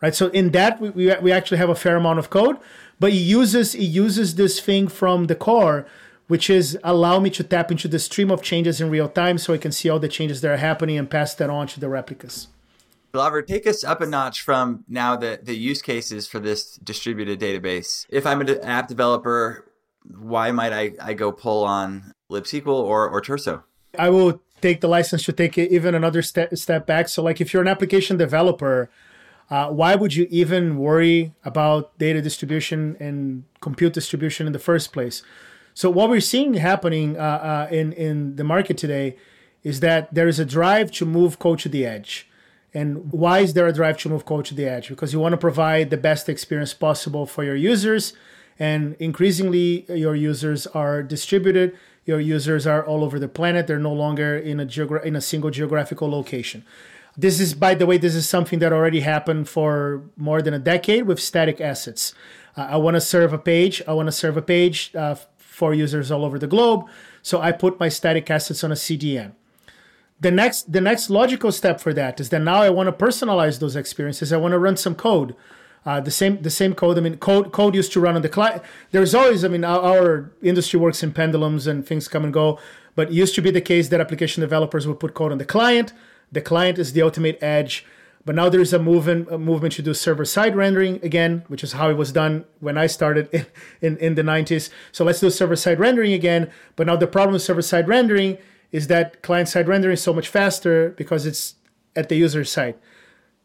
Right. 0.00 0.14
So 0.14 0.28
in 0.28 0.50
that 0.52 0.80
we, 0.80 0.90
we, 0.90 1.14
we 1.20 1.32
actually 1.32 1.58
have 1.58 1.68
a 1.68 1.74
fair 1.74 1.96
amount 1.96 2.18
of 2.18 2.30
code, 2.30 2.56
but 3.00 3.10
it 3.10 3.16
uses 3.16 3.74
it 3.74 3.82
uses 3.84 4.36
this 4.36 4.60
thing 4.60 4.88
from 4.88 5.26
the 5.26 5.34
core, 5.34 5.86
which 6.28 6.48
is 6.50 6.78
allow 6.84 7.18
me 7.18 7.30
to 7.30 7.42
tap 7.42 7.70
into 7.70 7.88
the 7.88 7.98
stream 7.98 8.30
of 8.30 8.42
changes 8.42 8.80
in 8.80 8.90
real 8.90 9.08
time 9.08 9.38
so 9.38 9.54
I 9.54 9.58
can 9.58 9.72
see 9.72 9.88
all 9.88 9.98
the 9.98 10.08
changes 10.08 10.40
that 10.40 10.50
are 10.50 10.56
happening 10.56 10.98
and 10.98 11.10
pass 11.10 11.34
that 11.34 11.50
on 11.50 11.66
to 11.68 11.80
the 11.80 11.88
replicas. 11.88 12.48
Glauber, 13.12 13.42
take 13.42 13.66
us 13.66 13.82
up 13.82 14.00
a 14.00 14.06
notch 14.06 14.42
from 14.42 14.84
now 14.86 15.16
the, 15.16 15.40
the 15.42 15.56
use 15.56 15.80
cases 15.80 16.28
for 16.28 16.38
this 16.38 16.76
distributed 16.76 17.40
database. 17.40 18.06
If 18.10 18.26
I'm 18.26 18.40
an 18.42 18.60
app 18.60 18.86
developer, 18.86 19.64
why 20.04 20.50
might 20.50 20.72
I, 20.72 20.92
I 21.00 21.14
go 21.14 21.32
pull 21.32 21.64
on 21.64 22.12
libsql 22.30 22.66
or, 22.66 23.08
or 23.08 23.22
Turso? 23.22 23.64
I 23.96 24.10
will 24.10 24.42
take 24.60 24.80
the 24.80 24.88
license 24.88 25.24
to 25.24 25.32
take 25.32 25.56
it 25.56 25.70
even 25.70 25.94
another 25.94 26.22
step, 26.22 26.54
step 26.56 26.86
back. 26.86 27.08
So, 27.08 27.22
like 27.22 27.40
if 27.40 27.52
you're 27.52 27.62
an 27.62 27.68
application 27.68 28.16
developer, 28.16 28.90
uh, 29.50 29.68
why 29.70 29.94
would 29.94 30.14
you 30.14 30.26
even 30.30 30.78
worry 30.78 31.34
about 31.44 31.96
data 31.98 32.20
distribution 32.20 32.96
and 33.00 33.44
compute 33.60 33.94
distribution 33.94 34.46
in 34.46 34.52
the 34.52 34.58
first 34.58 34.92
place? 34.92 35.22
So, 35.74 35.90
what 35.90 36.10
we're 36.10 36.20
seeing 36.20 36.54
happening 36.54 37.16
uh, 37.16 37.20
uh, 37.70 37.74
in, 37.74 37.92
in 37.92 38.36
the 38.36 38.44
market 38.44 38.76
today 38.76 39.16
is 39.62 39.80
that 39.80 40.12
there 40.12 40.28
is 40.28 40.38
a 40.38 40.44
drive 40.44 40.90
to 40.92 41.06
move 41.06 41.38
code 41.38 41.60
to 41.60 41.68
the 41.68 41.86
edge. 41.86 42.28
And 42.74 43.10
why 43.12 43.40
is 43.40 43.54
there 43.54 43.66
a 43.66 43.72
drive 43.72 43.98
to 43.98 44.08
move 44.08 44.24
code 44.24 44.44
to 44.46 44.54
the 44.54 44.66
edge? 44.66 44.88
Because 44.88 45.12
you 45.12 45.20
want 45.20 45.32
to 45.32 45.38
provide 45.38 45.90
the 45.90 45.96
best 45.96 46.28
experience 46.28 46.74
possible 46.74 47.26
for 47.26 47.42
your 47.42 47.56
users. 47.56 48.12
And 48.58 48.96
increasingly, 48.98 49.86
your 49.88 50.14
users 50.14 50.66
are 50.68 51.02
distributed. 51.02 51.76
Your 52.08 52.20
users 52.20 52.66
are 52.66 52.82
all 52.82 53.04
over 53.04 53.18
the 53.18 53.28
planet. 53.28 53.66
They're 53.66 53.78
no 53.78 53.92
longer 53.92 54.34
in 54.34 54.58
a 54.60 54.64
geogra- 54.64 55.04
in 55.04 55.14
a 55.14 55.20
single 55.20 55.50
geographical 55.50 56.08
location. 56.10 56.64
This 57.18 57.38
is, 57.38 57.52
by 57.52 57.74
the 57.74 57.84
way, 57.84 57.98
this 57.98 58.14
is 58.14 58.26
something 58.26 58.60
that 58.60 58.72
already 58.72 59.00
happened 59.00 59.46
for 59.46 60.04
more 60.16 60.40
than 60.40 60.54
a 60.54 60.58
decade 60.58 61.02
with 61.06 61.20
static 61.20 61.60
assets. 61.60 62.14
Uh, 62.56 62.68
I 62.70 62.76
want 62.78 62.94
to 62.94 63.02
serve 63.02 63.34
a 63.34 63.38
page. 63.38 63.82
I 63.86 63.92
want 63.92 64.06
to 64.06 64.12
serve 64.12 64.38
a 64.38 64.42
page 64.42 64.90
uh, 64.94 65.16
for 65.36 65.74
users 65.74 66.10
all 66.10 66.24
over 66.24 66.38
the 66.38 66.46
globe. 66.46 66.86
So 67.20 67.42
I 67.42 67.52
put 67.52 67.78
my 67.78 67.90
static 67.90 68.30
assets 68.30 68.64
on 68.64 68.72
a 68.72 68.76
CDN 68.76 69.32
the 70.20 70.30
next 70.30 70.72
the 70.72 70.80
next 70.80 71.10
logical 71.10 71.52
step 71.52 71.80
for 71.80 71.92
that 71.94 72.18
is 72.20 72.30
that 72.30 72.40
now 72.40 72.62
I 72.62 72.70
want 72.70 72.88
to 72.88 73.04
personalize 73.04 73.60
those 73.60 73.76
experiences. 73.76 74.32
I 74.32 74.36
want 74.36 74.52
to 74.52 74.58
run 74.58 74.76
some 74.76 74.94
code. 74.94 75.34
Uh, 75.86 76.00
the 76.00 76.10
same 76.10 76.42
the 76.42 76.50
same 76.50 76.74
code. 76.74 76.98
I 76.98 77.00
mean, 77.00 77.16
code 77.16 77.52
code 77.52 77.74
used 77.74 77.92
to 77.92 78.00
run 78.00 78.16
on 78.16 78.22
the 78.22 78.28
client. 78.28 78.62
There's 78.90 79.14
always, 79.14 79.44
I 79.44 79.48
mean, 79.48 79.64
our, 79.64 79.80
our, 79.80 80.32
industry 80.42 80.78
works 80.78 81.02
in 81.02 81.12
pendulums 81.12 81.66
and 81.66 81.86
things 81.86 82.08
come 82.08 82.24
and 82.24 82.32
go. 82.32 82.58
But 82.94 83.08
it 83.08 83.14
used 83.14 83.34
to 83.36 83.42
be 83.42 83.50
the 83.50 83.60
case 83.60 83.88
that 83.88 84.00
application 84.00 84.40
developers 84.40 84.86
would 84.86 85.00
put 85.00 85.14
code 85.14 85.32
on 85.32 85.38
the 85.38 85.44
client. 85.44 85.92
The 86.32 86.40
client 86.40 86.78
is 86.78 86.92
the 86.92 87.02
ultimate 87.02 87.42
edge. 87.42 87.86
But 88.24 88.34
now 88.34 88.50
there's 88.50 88.74
a 88.74 88.78
movement 88.78 89.28
a 89.30 89.38
movement 89.38 89.74
to 89.74 89.82
do 89.82 89.94
server 89.94 90.24
side 90.24 90.54
rendering 90.54 91.00
again, 91.02 91.44
which 91.48 91.64
is 91.64 91.72
how 91.72 91.88
it 91.88 91.96
was 91.96 92.12
done 92.12 92.44
when 92.60 92.76
I 92.76 92.86
started 92.86 93.28
in, 93.32 93.46
in, 93.80 93.96
in 93.98 94.14
the 94.16 94.22
90s. 94.22 94.68
So 94.92 95.04
let's 95.04 95.20
do 95.20 95.30
server 95.30 95.56
side 95.56 95.78
rendering 95.78 96.12
again. 96.12 96.50
But 96.76 96.88
now 96.88 96.96
the 96.96 97.06
problem 97.06 97.32
with 97.32 97.42
server 97.42 97.62
side 97.62 97.88
rendering 97.88 98.36
is 98.70 98.88
that 98.88 99.22
client 99.22 99.48
side 99.48 99.68
rendering 99.68 99.94
is 99.94 100.02
so 100.02 100.12
much 100.12 100.28
faster 100.28 100.90
because 100.90 101.24
it's 101.24 101.54
at 101.96 102.08
the 102.08 102.16
user 102.16 102.44
side. 102.44 102.74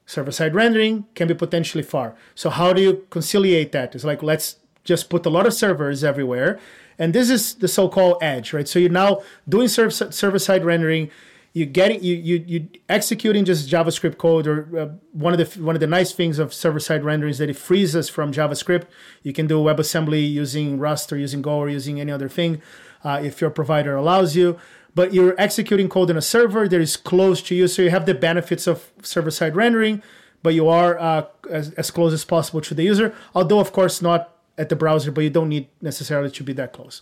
Server 0.06 0.32
side 0.32 0.54
rendering 0.54 1.06
can 1.16 1.28
be 1.28 1.34
potentially 1.34 1.84
far. 1.84 2.16
So 2.36 2.50
how 2.50 2.74
do 2.74 2.82
you 2.82 3.06
conciliate 3.10 3.72
that? 3.72 3.96
It's 3.96 4.04
like 4.04 4.22
let's 4.22 4.58
just 4.84 5.10
put 5.10 5.26
a 5.26 5.30
lot 5.30 5.46
of 5.46 5.54
servers 5.54 6.04
everywhere, 6.04 6.60
and 7.00 7.14
this 7.14 7.30
is 7.30 7.56
the 7.56 7.68
so-called 7.68 8.18
edge, 8.22 8.52
right? 8.54 8.68
So 8.68 8.80
you're 8.80 8.90
now 8.90 9.22
doing 9.48 9.68
server 9.68 9.92
server 9.92 10.40
side 10.40 10.66
rendering. 10.66 11.10
You 11.54 11.68
getting 11.68 12.04
you 12.04 12.16
you 12.16 12.44
you 12.48 12.68
executing 12.90 13.46
just 13.46 13.70
JavaScript 13.70 14.18
code, 14.18 14.48
or 14.48 14.68
uh, 14.78 14.88
one 15.12 15.34
of 15.34 15.40
the 15.40 15.64
one 15.64 15.76
of 15.76 15.80
the 15.80 15.88
nice 15.88 16.12
things 16.12 16.40
of 16.40 16.54
server 16.54 16.80
side 16.80 17.04
rendering 17.04 17.30
is 17.30 17.38
that 17.38 17.50
it 17.50 17.56
frees 17.56 17.96
us 17.96 18.10
from 18.10 18.34
JavaScript. 18.34 18.86
You 19.22 19.34
can 19.34 19.48
do 19.48 19.60
WebAssembly 19.60 20.30
using 20.30 20.80
Rust 20.80 21.14
or 21.14 21.18
using 21.18 21.44
Go 21.44 21.58
or 21.60 21.70
using 21.70 22.02
any 22.02 22.12
other 22.12 22.28
thing, 22.28 22.62
uh, 23.04 23.22
if 23.24 23.40
your 23.40 23.52
provider 23.52 23.96
allows 23.96 24.36
you 24.36 24.60
but 24.96 25.14
you're 25.14 25.36
executing 25.38 25.90
code 25.90 26.10
in 26.10 26.18
a 26.18 26.22
server 26.22 26.68
that 26.68 26.82
is 26.82 26.96
close 26.98 27.42
to 27.44 27.56
you. 27.56 27.68
So 27.68 27.82
you 27.82 27.90
have 27.90 28.06
the 28.06 28.14
benefits 28.14 28.68
of 28.68 28.92
server 29.02 29.32
side 29.32 29.56
rendering, 29.56 30.04
but 30.44 30.54
you 30.54 30.68
are 30.68 31.00
uh, 31.00 31.26
as, 31.50 31.72
as 31.74 31.92
close 31.92 32.14
as 32.14 32.26
possible 32.26 32.62
to 32.62 32.74
the 32.74 32.84
user, 32.84 33.14
although, 33.34 33.60
of 33.60 33.72
course, 33.72 34.02
not 34.02 34.36
at 34.58 34.70
the 34.70 34.76
browser, 34.76 35.12
but 35.12 35.24
you 35.24 35.30
don't 35.30 35.50
need 35.50 35.68
necessarily 35.82 36.30
to 36.30 36.44
be 36.44 36.54
that 36.54 36.74
close. 36.74 37.02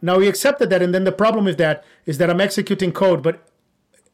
Now 0.00 0.18
we 0.18 0.28
accepted 0.28 0.70
that, 0.70 0.82
and 0.82 0.94
then 0.94 1.04
the 1.04 1.12
problem 1.12 1.44
with 1.44 1.58
that 1.58 1.84
is 2.06 2.18
that 2.18 2.30
I'm 2.30 2.40
executing 2.40 2.92
code, 2.92 3.22
but 3.22 3.46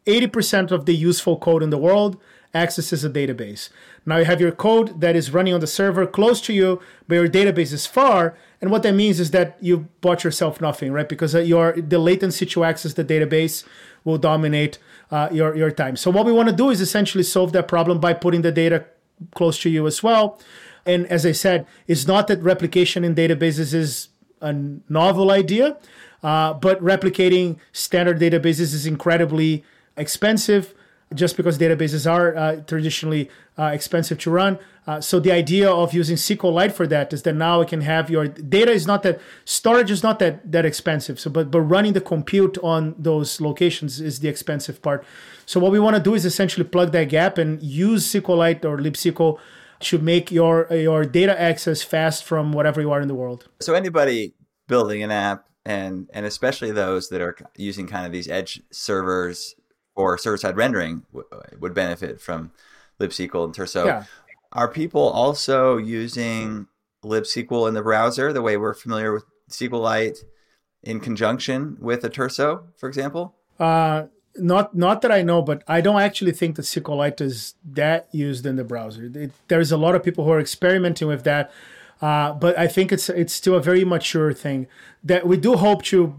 80% 0.06 0.70
of 0.70 0.86
the 0.86 0.94
useful 0.94 1.36
code 1.38 1.62
in 1.62 1.70
the 1.70 1.78
world 1.78 2.20
accesses 2.54 3.04
a 3.04 3.10
database. 3.10 3.68
Now 4.06 4.18
you 4.18 4.24
have 4.26 4.40
your 4.40 4.52
code 4.52 5.00
that 5.00 5.16
is 5.16 5.32
running 5.32 5.54
on 5.54 5.60
the 5.60 5.66
server 5.66 6.06
close 6.06 6.40
to 6.42 6.52
you, 6.52 6.80
but 7.08 7.16
your 7.16 7.28
database 7.28 7.72
is 7.72 7.86
far. 7.86 8.36
And 8.60 8.70
what 8.70 8.82
that 8.84 8.94
means 8.94 9.18
is 9.18 9.32
that 9.32 9.56
you 9.60 9.88
bought 10.00 10.22
yourself 10.24 10.60
nothing, 10.60 10.92
right? 10.92 11.08
Because 11.08 11.34
uh, 11.34 11.40
your 11.40 11.72
the 11.72 11.98
latency 11.98 12.46
to 12.46 12.64
access 12.64 12.94
the 12.94 13.04
database 13.04 13.64
will 14.04 14.18
dominate 14.18 14.78
uh, 15.10 15.28
your 15.32 15.56
your 15.56 15.70
time. 15.70 15.96
So 15.96 16.10
what 16.10 16.26
we 16.26 16.32
want 16.32 16.48
to 16.48 16.54
do 16.54 16.70
is 16.70 16.80
essentially 16.80 17.24
solve 17.24 17.52
that 17.52 17.66
problem 17.66 17.98
by 17.98 18.14
putting 18.14 18.42
the 18.42 18.52
data 18.52 18.86
close 19.34 19.58
to 19.62 19.70
you 19.70 19.86
as 19.86 20.02
well. 20.02 20.40
And 20.86 21.06
as 21.06 21.26
I 21.26 21.32
said, 21.32 21.66
it's 21.88 22.06
not 22.06 22.28
that 22.28 22.42
replication 22.42 23.04
in 23.04 23.14
databases 23.14 23.74
is 23.74 24.08
a 24.40 24.52
novel 24.88 25.30
idea, 25.30 25.78
uh, 26.22 26.52
but 26.52 26.80
replicating 26.82 27.56
standard 27.72 28.20
databases 28.20 28.74
is 28.74 28.86
incredibly 28.86 29.64
expensive 29.96 30.74
just 31.14 31.36
because 31.36 31.58
databases 31.58 32.10
are 32.10 32.36
uh, 32.36 32.56
traditionally 32.66 33.30
uh, 33.58 33.66
expensive 33.66 34.18
to 34.18 34.30
run. 34.30 34.58
Uh, 34.86 35.00
so 35.00 35.18
the 35.18 35.32
idea 35.32 35.70
of 35.70 35.94
using 35.94 36.16
SQLite 36.16 36.72
for 36.72 36.86
that 36.86 37.12
is 37.12 37.22
that 37.22 37.34
now 37.34 37.60
it 37.60 37.68
can 37.68 37.80
have 37.80 38.10
your 38.10 38.28
data 38.28 38.70
is 38.70 38.86
not 38.86 39.02
that 39.02 39.20
storage 39.44 39.90
is 39.90 40.02
not 40.02 40.18
that 40.18 40.50
that 40.50 40.64
expensive. 40.64 41.18
So 41.18 41.30
but 41.30 41.50
but 41.50 41.60
running 41.60 41.92
the 41.92 42.00
compute 42.00 42.58
on 42.62 42.94
those 42.98 43.40
locations 43.40 44.00
is 44.00 44.20
the 44.20 44.28
expensive 44.28 44.82
part. 44.82 45.04
So 45.46 45.60
what 45.60 45.72
we 45.72 45.78
want 45.78 45.96
to 45.96 46.02
do 46.02 46.14
is 46.14 46.24
essentially 46.24 46.64
plug 46.64 46.92
that 46.92 47.08
gap 47.08 47.38
and 47.38 47.62
use 47.62 48.06
SQLite 48.12 48.64
or 48.64 48.78
libsql 48.78 49.38
to 49.80 49.98
make 49.98 50.30
your 50.30 50.66
your 50.70 51.04
data 51.04 51.38
access 51.40 51.82
fast 51.82 52.24
from 52.24 52.52
whatever 52.52 52.80
you 52.80 52.90
are 52.90 53.00
in 53.00 53.08
the 53.08 53.14
world. 53.14 53.48
So 53.60 53.74
anybody 53.74 54.34
building 54.68 55.02
an 55.02 55.10
app 55.10 55.46
and 55.64 56.10
and 56.12 56.26
especially 56.26 56.72
those 56.72 57.08
that 57.08 57.22
are 57.22 57.36
using 57.56 57.86
kind 57.86 58.04
of 58.04 58.12
these 58.12 58.28
edge 58.28 58.62
servers 58.70 59.54
or 59.94 60.18
server 60.18 60.36
side 60.36 60.56
rendering 60.56 61.04
w- 61.12 61.28
would 61.60 61.74
benefit 61.74 62.20
from 62.20 62.50
libsql 63.00 63.44
and 63.44 63.54
Turso. 63.54 63.86
Yeah. 63.86 64.04
Are 64.52 64.68
people 64.68 65.02
also 65.02 65.76
using 65.76 66.68
libsql 67.04 67.68
in 67.68 67.74
the 67.74 67.82
browser 67.82 68.32
the 68.32 68.42
way 68.42 68.56
we're 68.56 68.74
familiar 68.74 69.12
with 69.12 69.24
SQLite 69.50 70.18
in 70.82 71.00
conjunction 71.00 71.76
with 71.80 72.04
a 72.04 72.10
Turso, 72.10 72.64
for 72.76 72.88
example? 72.88 73.34
Uh, 73.58 74.04
not 74.36 74.74
not 74.76 75.02
that 75.02 75.12
I 75.12 75.22
know, 75.22 75.42
but 75.42 75.62
I 75.68 75.80
don't 75.80 76.00
actually 76.00 76.32
think 76.32 76.56
that 76.56 76.62
SQLite 76.62 77.20
is 77.20 77.54
that 77.64 78.08
used 78.12 78.46
in 78.46 78.56
the 78.56 78.64
browser. 78.64 79.10
It, 79.14 79.32
there's 79.48 79.70
a 79.70 79.76
lot 79.76 79.94
of 79.94 80.02
people 80.02 80.24
who 80.24 80.30
are 80.32 80.40
experimenting 80.40 81.08
with 81.08 81.24
that, 81.24 81.52
uh, 82.02 82.32
but 82.32 82.58
I 82.58 82.66
think 82.66 82.92
it's 82.92 83.08
it's 83.08 83.32
still 83.32 83.54
a 83.54 83.62
very 83.62 83.84
mature 83.84 84.32
thing. 84.32 84.66
That 85.04 85.26
we 85.26 85.36
do 85.36 85.56
hope 85.56 85.82
to 85.84 86.16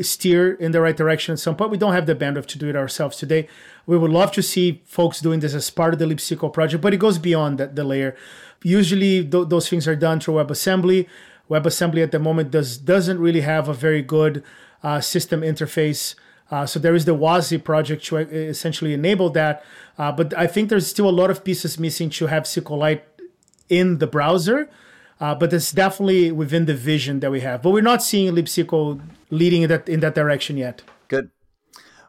steer 0.00 0.52
in 0.54 0.72
the 0.72 0.80
right 0.80 0.96
direction 0.96 1.32
at 1.32 1.38
some 1.38 1.56
point. 1.56 1.70
We 1.70 1.78
don't 1.78 1.92
have 1.92 2.06
the 2.06 2.14
bandwidth 2.14 2.46
to 2.46 2.58
do 2.58 2.68
it 2.68 2.76
ourselves 2.76 3.16
today. 3.16 3.48
We 3.86 3.96
would 3.96 4.10
love 4.10 4.32
to 4.32 4.42
see 4.42 4.82
folks 4.84 5.20
doing 5.20 5.40
this 5.40 5.54
as 5.54 5.70
part 5.70 5.94
of 5.94 5.98
the 5.98 6.06
LibSQL 6.06 6.52
project, 6.52 6.82
but 6.82 6.92
it 6.92 6.98
goes 6.98 7.18
beyond 7.18 7.58
that, 7.58 7.76
the 7.76 7.84
layer. 7.84 8.16
Usually, 8.62 9.24
th- 9.24 9.48
those 9.48 9.68
things 9.68 9.86
are 9.88 9.96
done 9.96 10.20
through 10.20 10.34
WebAssembly. 10.34 11.06
WebAssembly 11.50 12.02
at 12.02 12.10
the 12.10 12.18
moment 12.18 12.50
does 12.50 12.76
doesn't 12.76 13.18
really 13.18 13.42
have 13.42 13.68
a 13.68 13.74
very 13.74 14.02
good 14.02 14.42
uh, 14.82 15.00
system 15.00 15.40
interface. 15.42 16.14
Uh, 16.50 16.64
so 16.66 16.78
there 16.78 16.94
is 16.94 17.04
the 17.04 17.14
WASI 17.14 17.62
project 17.62 18.04
to 18.06 18.18
essentially 18.18 18.92
enable 18.92 19.30
that. 19.30 19.64
Uh, 19.98 20.12
but 20.12 20.36
I 20.36 20.46
think 20.46 20.68
there's 20.68 20.86
still 20.86 21.08
a 21.08 21.10
lot 21.10 21.30
of 21.30 21.44
pieces 21.44 21.78
missing 21.78 22.10
to 22.10 22.26
have 22.26 22.44
SQLite 22.44 23.02
in 23.68 23.98
the 23.98 24.06
browser. 24.06 24.68
Uh, 25.20 25.34
but 25.34 25.52
it's 25.52 25.72
definitely 25.72 26.30
within 26.30 26.66
the 26.66 26.74
vision 26.74 27.20
that 27.20 27.30
we 27.30 27.40
have. 27.40 27.62
But 27.62 27.70
we're 27.70 27.80
not 27.80 28.02
seeing 28.02 28.34
LibSQL 28.34 29.00
leading 29.30 29.62
in 29.62 29.68
that 29.68 29.88
in 29.88 30.00
that 30.00 30.14
direction 30.14 30.56
yet. 30.56 30.82
Good. 31.08 31.30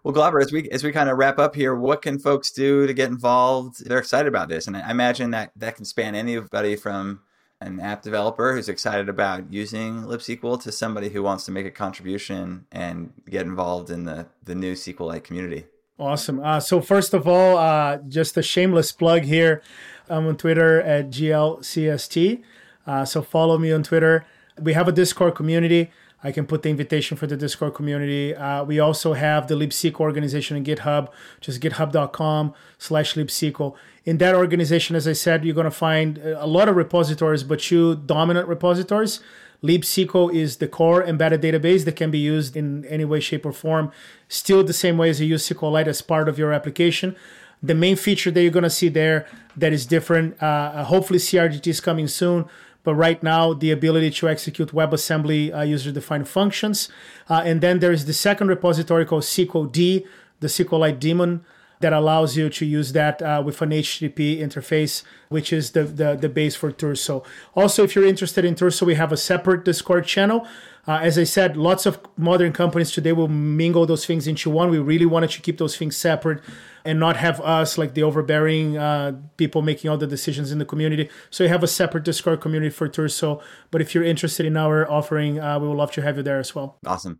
Well, 0.03 0.13
Glauber, 0.13 0.39
as 0.39 0.51
we 0.51 0.69
as 0.69 0.83
we 0.83 0.91
kind 0.91 1.09
of 1.09 1.17
wrap 1.17 1.39
up 1.39 1.55
here, 1.55 1.75
what 1.75 2.01
can 2.01 2.19
folks 2.19 2.51
do 2.51 2.85
to 2.87 2.93
get 2.93 3.09
involved? 3.09 3.85
They're 3.85 3.99
excited 3.99 4.27
about 4.27 4.49
this, 4.49 4.67
and 4.67 4.75
I 4.75 4.91
imagine 4.91 5.31
that 5.31 5.51
that 5.55 5.75
can 5.75 5.85
span 5.85 6.15
anybody 6.15 6.75
from 6.75 7.21
an 7.59 7.79
app 7.79 8.03
developer 8.03 8.53
who's 8.53 8.69
excited 8.69 9.09
about 9.09 9.51
using 9.51 10.03
LibSQL 10.03 10.61
to 10.61 10.71
somebody 10.71 11.09
who 11.09 11.23
wants 11.23 11.43
to 11.45 11.51
make 11.51 11.65
a 11.65 11.71
contribution 11.71 12.65
and 12.71 13.11
get 13.29 13.45
involved 13.45 13.89
in 13.89 14.03
the 14.03 14.27
the 14.43 14.55
new 14.55 14.73
SQLite 14.73 15.23
community. 15.23 15.65
Awesome. 15.99 16.39
Uh, 16.39 16.59
so 16.59 16.79
first 16.79 17.13
of 17.13 17.27
all, 17.27 17.57
uh, 17.57 17.97
just 18.07 18.37
a 18.37 18.43
shameless 18.43 18.91
plug 18.91 19.23
here. 19.23 19.63
I'm 20.07 20.27
on 20.27 20.37
Twitter 20.37 20.79
at 20.81 21.09
glcst. 21.09 22.43
Uh, 22.87 23.05
so 23.05 23.21
follow 23.21 23.57
me 23.57 23.71
on 23.71 23.83
Twitter. 23.83 24.25
We 24.59 24.73
have 24.73 24.87
a 24.87 24.91
Discord 24.91 25.35
community. 25.35 25.91
I 26.23 26.31
can 26.31 26.47
put 26.47 26.63
the 26.63 26.69
invitation 26.69 27.15
for 27.15 27.27
the 27.27 27.37
Discord 27.37 27.75
community. 27.75 28.35
Uh, 28.35 28.63
we 28.63 28.79
also 28.79 29.13
have 29.13 29.47
the 29.47 29.55
libsql 29.55 29.99
organization 29.99 30.57
on 30.57 30.63
GitHub, 30.63 31.09
just 31.41 31.61
github.com 31.61 32.53
slash 32.79 33.13
libsql. 33.13 33.75
In 34.03 34.17
that 34.17 34.33
organization, 34.33 34.95
as 34.95 35.07
I 35.07 35.13
said, 35.13 35.45
you're 35.45 35.53
going 35.53 35.65
to 35.65 35.71
find 35.71 36.17
a 36.17 36.47
lot 36.47 36.69
of 36.69 36.75
repositories, 36.75 37.43
but 37.43 37.59
two 37.59 37.95
dominant 37.95 38.47
repositories. 38.47 39.19
libsql 39.63 40.33
is 40.33 40.57
the 40.57 40.67
core 40.67 41.03
embedded 41.03 41.41
database 41.41 41.85
that 41.85 41.95
can 41.95 42.09
be 42.09 42.19
used 42.19 42.57
in 42.57 42.83
any 42.85 43.05
way, 43.05 43.19
shape, 43.19 43.45
or 43.45 43.51
form. 43.51 43.91
Still 44.27 44.63
the 44.63 44.73
same 44.73 44.97
way 44.97 45.09
as 45.11 45.21
you 45.21 45.27
use 45.27 45.47
SQLite 45.47 45.87
as 45.87 46.01
part 46.01 46.27
of 46.27 46.39
your 46.39 46.51
application. 46.51 47.15
The 47.61 47.75
main 47.75 47.95
feature 47.95 48.31
that 48.31 48.41
you're 48.41 48.51
going 48.51 48.63
to 48.63 48.69
see 48.69 48.89
there 48.89 49.27
that 49.55 49.73
is 49.73 49.85
different, 49.85 50.41
uh, 50.41 50.83
hopefully 50.83 51.19
CRDT 51.19 51.67
is 51.67 51.79
coming 51.79 52.07
soon, 52.07 52.45
but 52.87 52.95
right 52.95 53.21
now 53.21 53.51
the 53.51 53.69
ability 53.69 54.09
to 54.09 54.29
execute 54.29 54.69
WebAssembly 54.69 55.53
uh, 55.53 55.61
user-defined 55.61 56.25
functions. 56.25 56.87
Uh, 57.29 57.41
and 57.43 57.59
then 57.59 57.79
there 57.79 57.91
is 57.91 58.05
the 58.05 58.13
second 58.13 58.47
repository 58.47 59.05
called 59.05 59.23
SQLD, 59.23 60.05
the 60.39 60.47
SQLite 60.47 60.97
daemon 60.97 61.43
that 61.79 61.93
allows 61.93 62.35
you 62.35 62.49
to 62.49 62.65
use 62.65 62.91
that 62.93 63.21
uh, 63.21 63.41
with 63.45 63.61
an 63.61 63.69
HTTP 63.69 64.39
interface, 64.39 65.03
which 65.29 65.53
is 65.53 65.71
the, 65.71 65.83
the, 65.83 66.15
the 66.15 66.29
base 66.29 66.55
for 66.55 66.71
Turso. 66.71 67.23
Also, 67.55 67.83
if 67.83 67.95
you're 67.95 68.05
interested 68.05 68.43
in 68.45 68.55
Turso, 68.55 68.83
we 68.83 68.95
have 68.95 69.11
a 69.11 69.17
separate 69.17 69.63
Discord 69.63 70.05
channel. 70.05 70.47
Uh, 70.87 70.99
as 71.01 71.17
I 71.17 71.25
said, 71.25 71.57
lots 71.57 71.85
of 71.85 71.99
modern 72.15 72.53
companies 72.53 72.91
today 72.91 73.11
will 73.11 73.27
mingle 73.27 73.85
those 73.85 74.05
things 74.05 74.25
into 74.25 74.49
one. 74.49 74.69
We 74.69 74.79
really 74.79 75.05
wanted 75.05 75.31
to 75.31 75.41
keep 75.41 75.57
those 75.57 75.75
things 75.75 75.97
separate 75.97 76.41
and 76.85 76.97
not 76.97 77.17
have 77.17 77.41
us 77.41 77.77
like 77.77 77.93
the 77.93 78.03
overbearing 78.03 78.77
uh, 78.77 79.19
people 79.35 79.61
making 79.61 79.91
all 79.91 79.97
the 79.97 80.07
decisions 80.07 80.51
in 80.53 80.59
the 80.59 80.65
community. 80.65 81.09
So 81.29 81.43
you 81.43 81.49
have 81.49 81.61
a 81.61 81.67
separate 81.67 82.05
Discord 82.05 82.39
community 82.39 82.69
for 82.69 82.87
Turso. 82.87 83.41
But 83.69 83.81
if 83.81 83.93
you're 83.93 84.05
interested 84.05 84.45
in 84.45 84.55
our 84.55 84.89
offering, 84.89 85.39
uh, 85.39 85.59
we 85.59 85.67
would 85.67 85.75
love 85.75 85.91
to 85.91 86.01
have 86.01 86.15
you 86.15 86.23
there 86.23 86.39
as 86.39 86.55
well. 86.55 86.79
Awesome. 86.85 87.19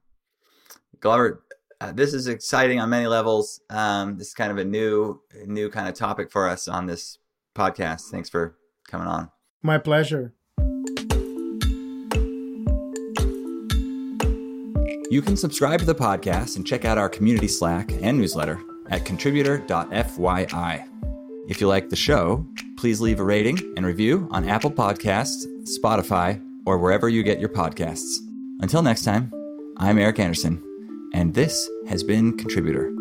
Glauber, 1.01 1.43
uh, 1.79 1.91
this 1.91 2.13
is 2.13 2.27
exciting 2.27 2.79
on 2.79 2.89
many 2.89 3.07
levels. 3.07 3.61
Um, 3.69 4.17
this 4.17 4.29
is 4.29 4.33
kind 4.33 4.51
of 4.51 4.57
a 4.57 4.65
new, 4.65 5.21
new 5.45 5.69
kind 5.69 5.87
of 5.87 5.93
topic 5.93 6.31
for 6.31 6.47
us 6.47 6.67
on 6.67 6.85
this 6.85 7.19
podcast. 7.55 8.09
Thanks 8.09 8.29
for 8.29 8.55
coming 8.87 9.07
on. 9.07 9.29
My 9.61 9.77
pleasure. 9.77 10.33
You 15.09 15.21
can 15.21 15.37
subscribe 15.37 15.79
to 15.79 15.85
the 15.85 15.95
podcast 15.95 16.57
and 16.57 16.67
check 16.67 16.83
out 16.83 16.97
our 16.97 17.07
community 17.07 17.47
Slack 17.47 17.91
and 18.01 18.17
newsletter 18.17 18.59
at 18.89 19.05
contributor.fyi. 19.05 20.89
If 21.49 21.61
you 21.61 21.67
like 21.67 21.89
the 21.89 21.95
show, 21.95 22.45
please 22.77 22.99
leave 22.99 23.21
a 23.21 23.23
rating 23.23 23.57
and 23.77 23.85
review 23.85 24.27
on 24.31 24.49
Apple 24.49 24.71
Podcasts, 24.71 25.45
Spotify, 25.81 26.43
or 26.65 26.77
wherever 26.77 27.07
you 27.07 27.23
get 27.23 27.39
your 27.39 27.49
podcasts. 27.49 28.17
Until 28.59 28.81
next 28.81 29.03
time, 29.03 29.31
I'm 29.77 29.97
Eric 29.97 30.19
Anderson, 30.19 30.61
and 31.13 31.33
this 31.33 31.69
has 31.87 32.03
been 32.03 32.37
Contributor. 32.37 32.96